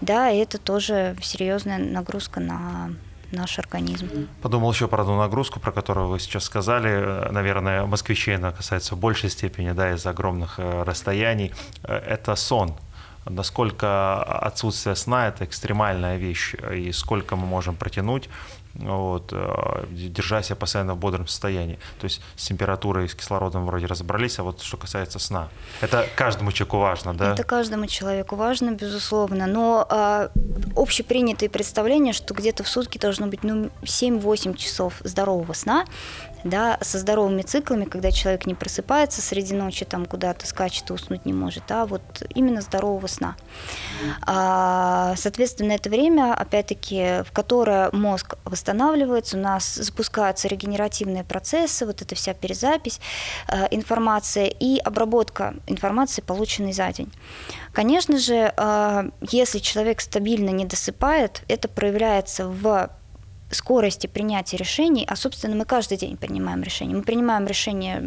[0.00, 2.90] Да, и это тоже серьезная нагрузка на
[3.32, 4.28] наш организм.
[4.42, 7.30] Подумал еще про одну нагрузку, про которую вы сейчас сказали.
[7.30, 11.52] Наверное, москвичей она касается в большей степени, да, из-за огромных э, расстояний.
[11.82, 12.76] Э, это сон
[13.24, 18.28] насколько отсутствие сна– это экстремальная вещь, и сколько мы можем протянуть,
[18.74, 21.78] вот, э, держа себя постоянно в бодром состоянии.
[22.00, 25.48] То есть с температурой, с кислородом вроде разобрались, а вот что касается сна.
[25.80, 27.32] Это каждому человеку важно, да?
[27.32, 29.46] Это каждому человеку важно, безусловно.
[29.46, 30.30] Но а,
[30.74, 35.84] общепринятые представления, что где-то в сутки должно быть ну, 7-8 часов здорового сна,
[36.44, 41.24] да, со здоровыми циклами, когда человек не просыпается среди ночи, там куда-то скачет и уснуть
[41.26, 42.02] не может, а вот
[42.34, 43.36] именно здорового сна.
[44.26, 52.02] А, соответственно, это время, опять-таки, в которое мозг восстанавливается, у нас запускаются регенеративные процессы, вот
[52.02, 53.00] эта вся перезапись
[53.48, 57.12] э, информации и обработка информации, полученной за день.
[57.72, 62.90] Конечно же, э, если человек стабильно не досыпает, это проявляется в
[63.52, 66.94] скорости принятия решений, а, собственно, мы каждый день принимаем решения.
[66.94, 68.02] Мы принимаем решение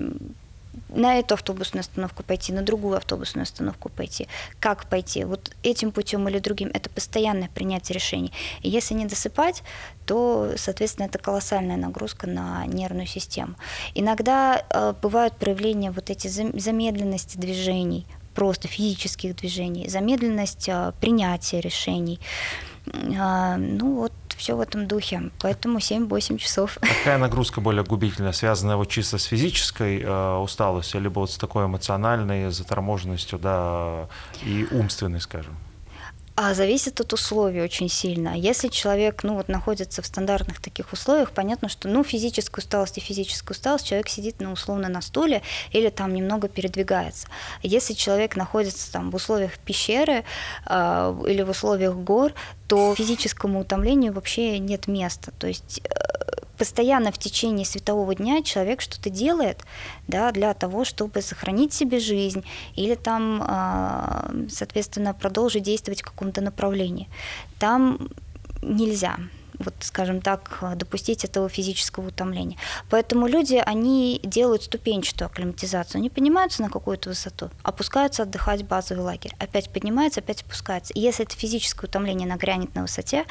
[0.89, 4.27] на эту автобусную остановку пойти, на другую автобусную остановку пойти,
[4.59, 8.31] как пойти, вот этим путем или другим, это постоянное принятие решений.
[8.61, 9.63] И если не досыпать,
[10.05, 13.55] то, соответственно, это колоссальная нагрузка на нервную систему.
[13.93, 22.19] Иногда э, бывают проявления вот эти замедленности движений, просто физических движений, замедленность э, принятия решений.
[22.85, 25.31] Э, ну вот все в этом духе.
[25.39, 26.77] Поэтому 7-8 часов.
[26.81, 28.31] Какая нагрузка более губительная?
[28.31, 34.07] Связанная вот чисто с физической э, усталостью, либо вот с такой эмоциональной заторможенностью, да,
[34.43, 35.55] и умственной, скажем?
[36.37, 38.37] А зависит от условий очень сильно.
[38.37, 43.01] Если человек, ну вот находится в стандартных таких условиях, понятно, что, ну, физическую усталость и
[43.01, 47.29] физическую усталость человек сидит, ну, условно на стуле или там немного передвигается.
[47.63, 50.25] Если человек находится там в условиях пещеры
[50.65, 52.33] э, или в условиях гор,
[52.67, 55.31] то физическому утомлению вообще нет места.
[55.39, 59.63] То есть э, постоянно в течение светового дня человек что-то делает
[60.07, 62.43] да, для того, чтобы сохранить себе жизнь
[62.75, 67.07] или там, а, соответственно, продолжить действовать в каком-то направлении.
[67.59, 68.09] Там
[68.61, 69.17] нельзя
[69.59, 72.57] вот, скажем так, допустить этого физического утомления.
[72.89, 79.03] Поэтому люди, они делают ступенчатую акклиматизацию, они поднимаются на какую-то высоту, опускаются отдыхать в базовый
[79.03, 80.93] лагерь, опять поднимаются, опять опускаются.
[80.93, 83.25] И если это физическое утомление нагрянет на высоте,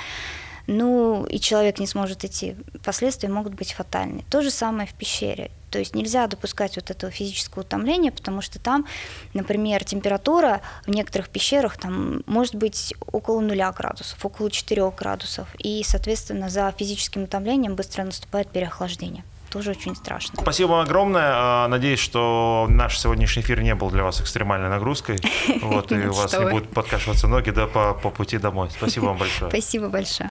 [0.66, 4.24] ну и человек не сможет идти, последствия могут быть фатальны.
[4.30, 5.50] То же самое в пещере.
[5.70, 8.86] То есть нельзя допускать вот этого физического утомления, потому что там,
[9.32, 15.48] например, температура в некоторых пещерах там может быть около нуля градусов, около 4 градусов.
[15.58, 20.40] И, соответственно, за физическим утомлением быстро наступает переохлаждение тоже очень страшно.
[20.42, 21.30] Спасибо вам огромное.
[21.32, 25.18] А, надеюсь, что наш сегодняшний эфир не был для вас экстремальной нагрузкой.
[25.62, 28.68] Вот, и у вас не будут подкашиваться ноги да, по, по пути домой.
[28.70, 29.50] Спасибо вам большое.
[29.50, 30.22] Спасибо большое.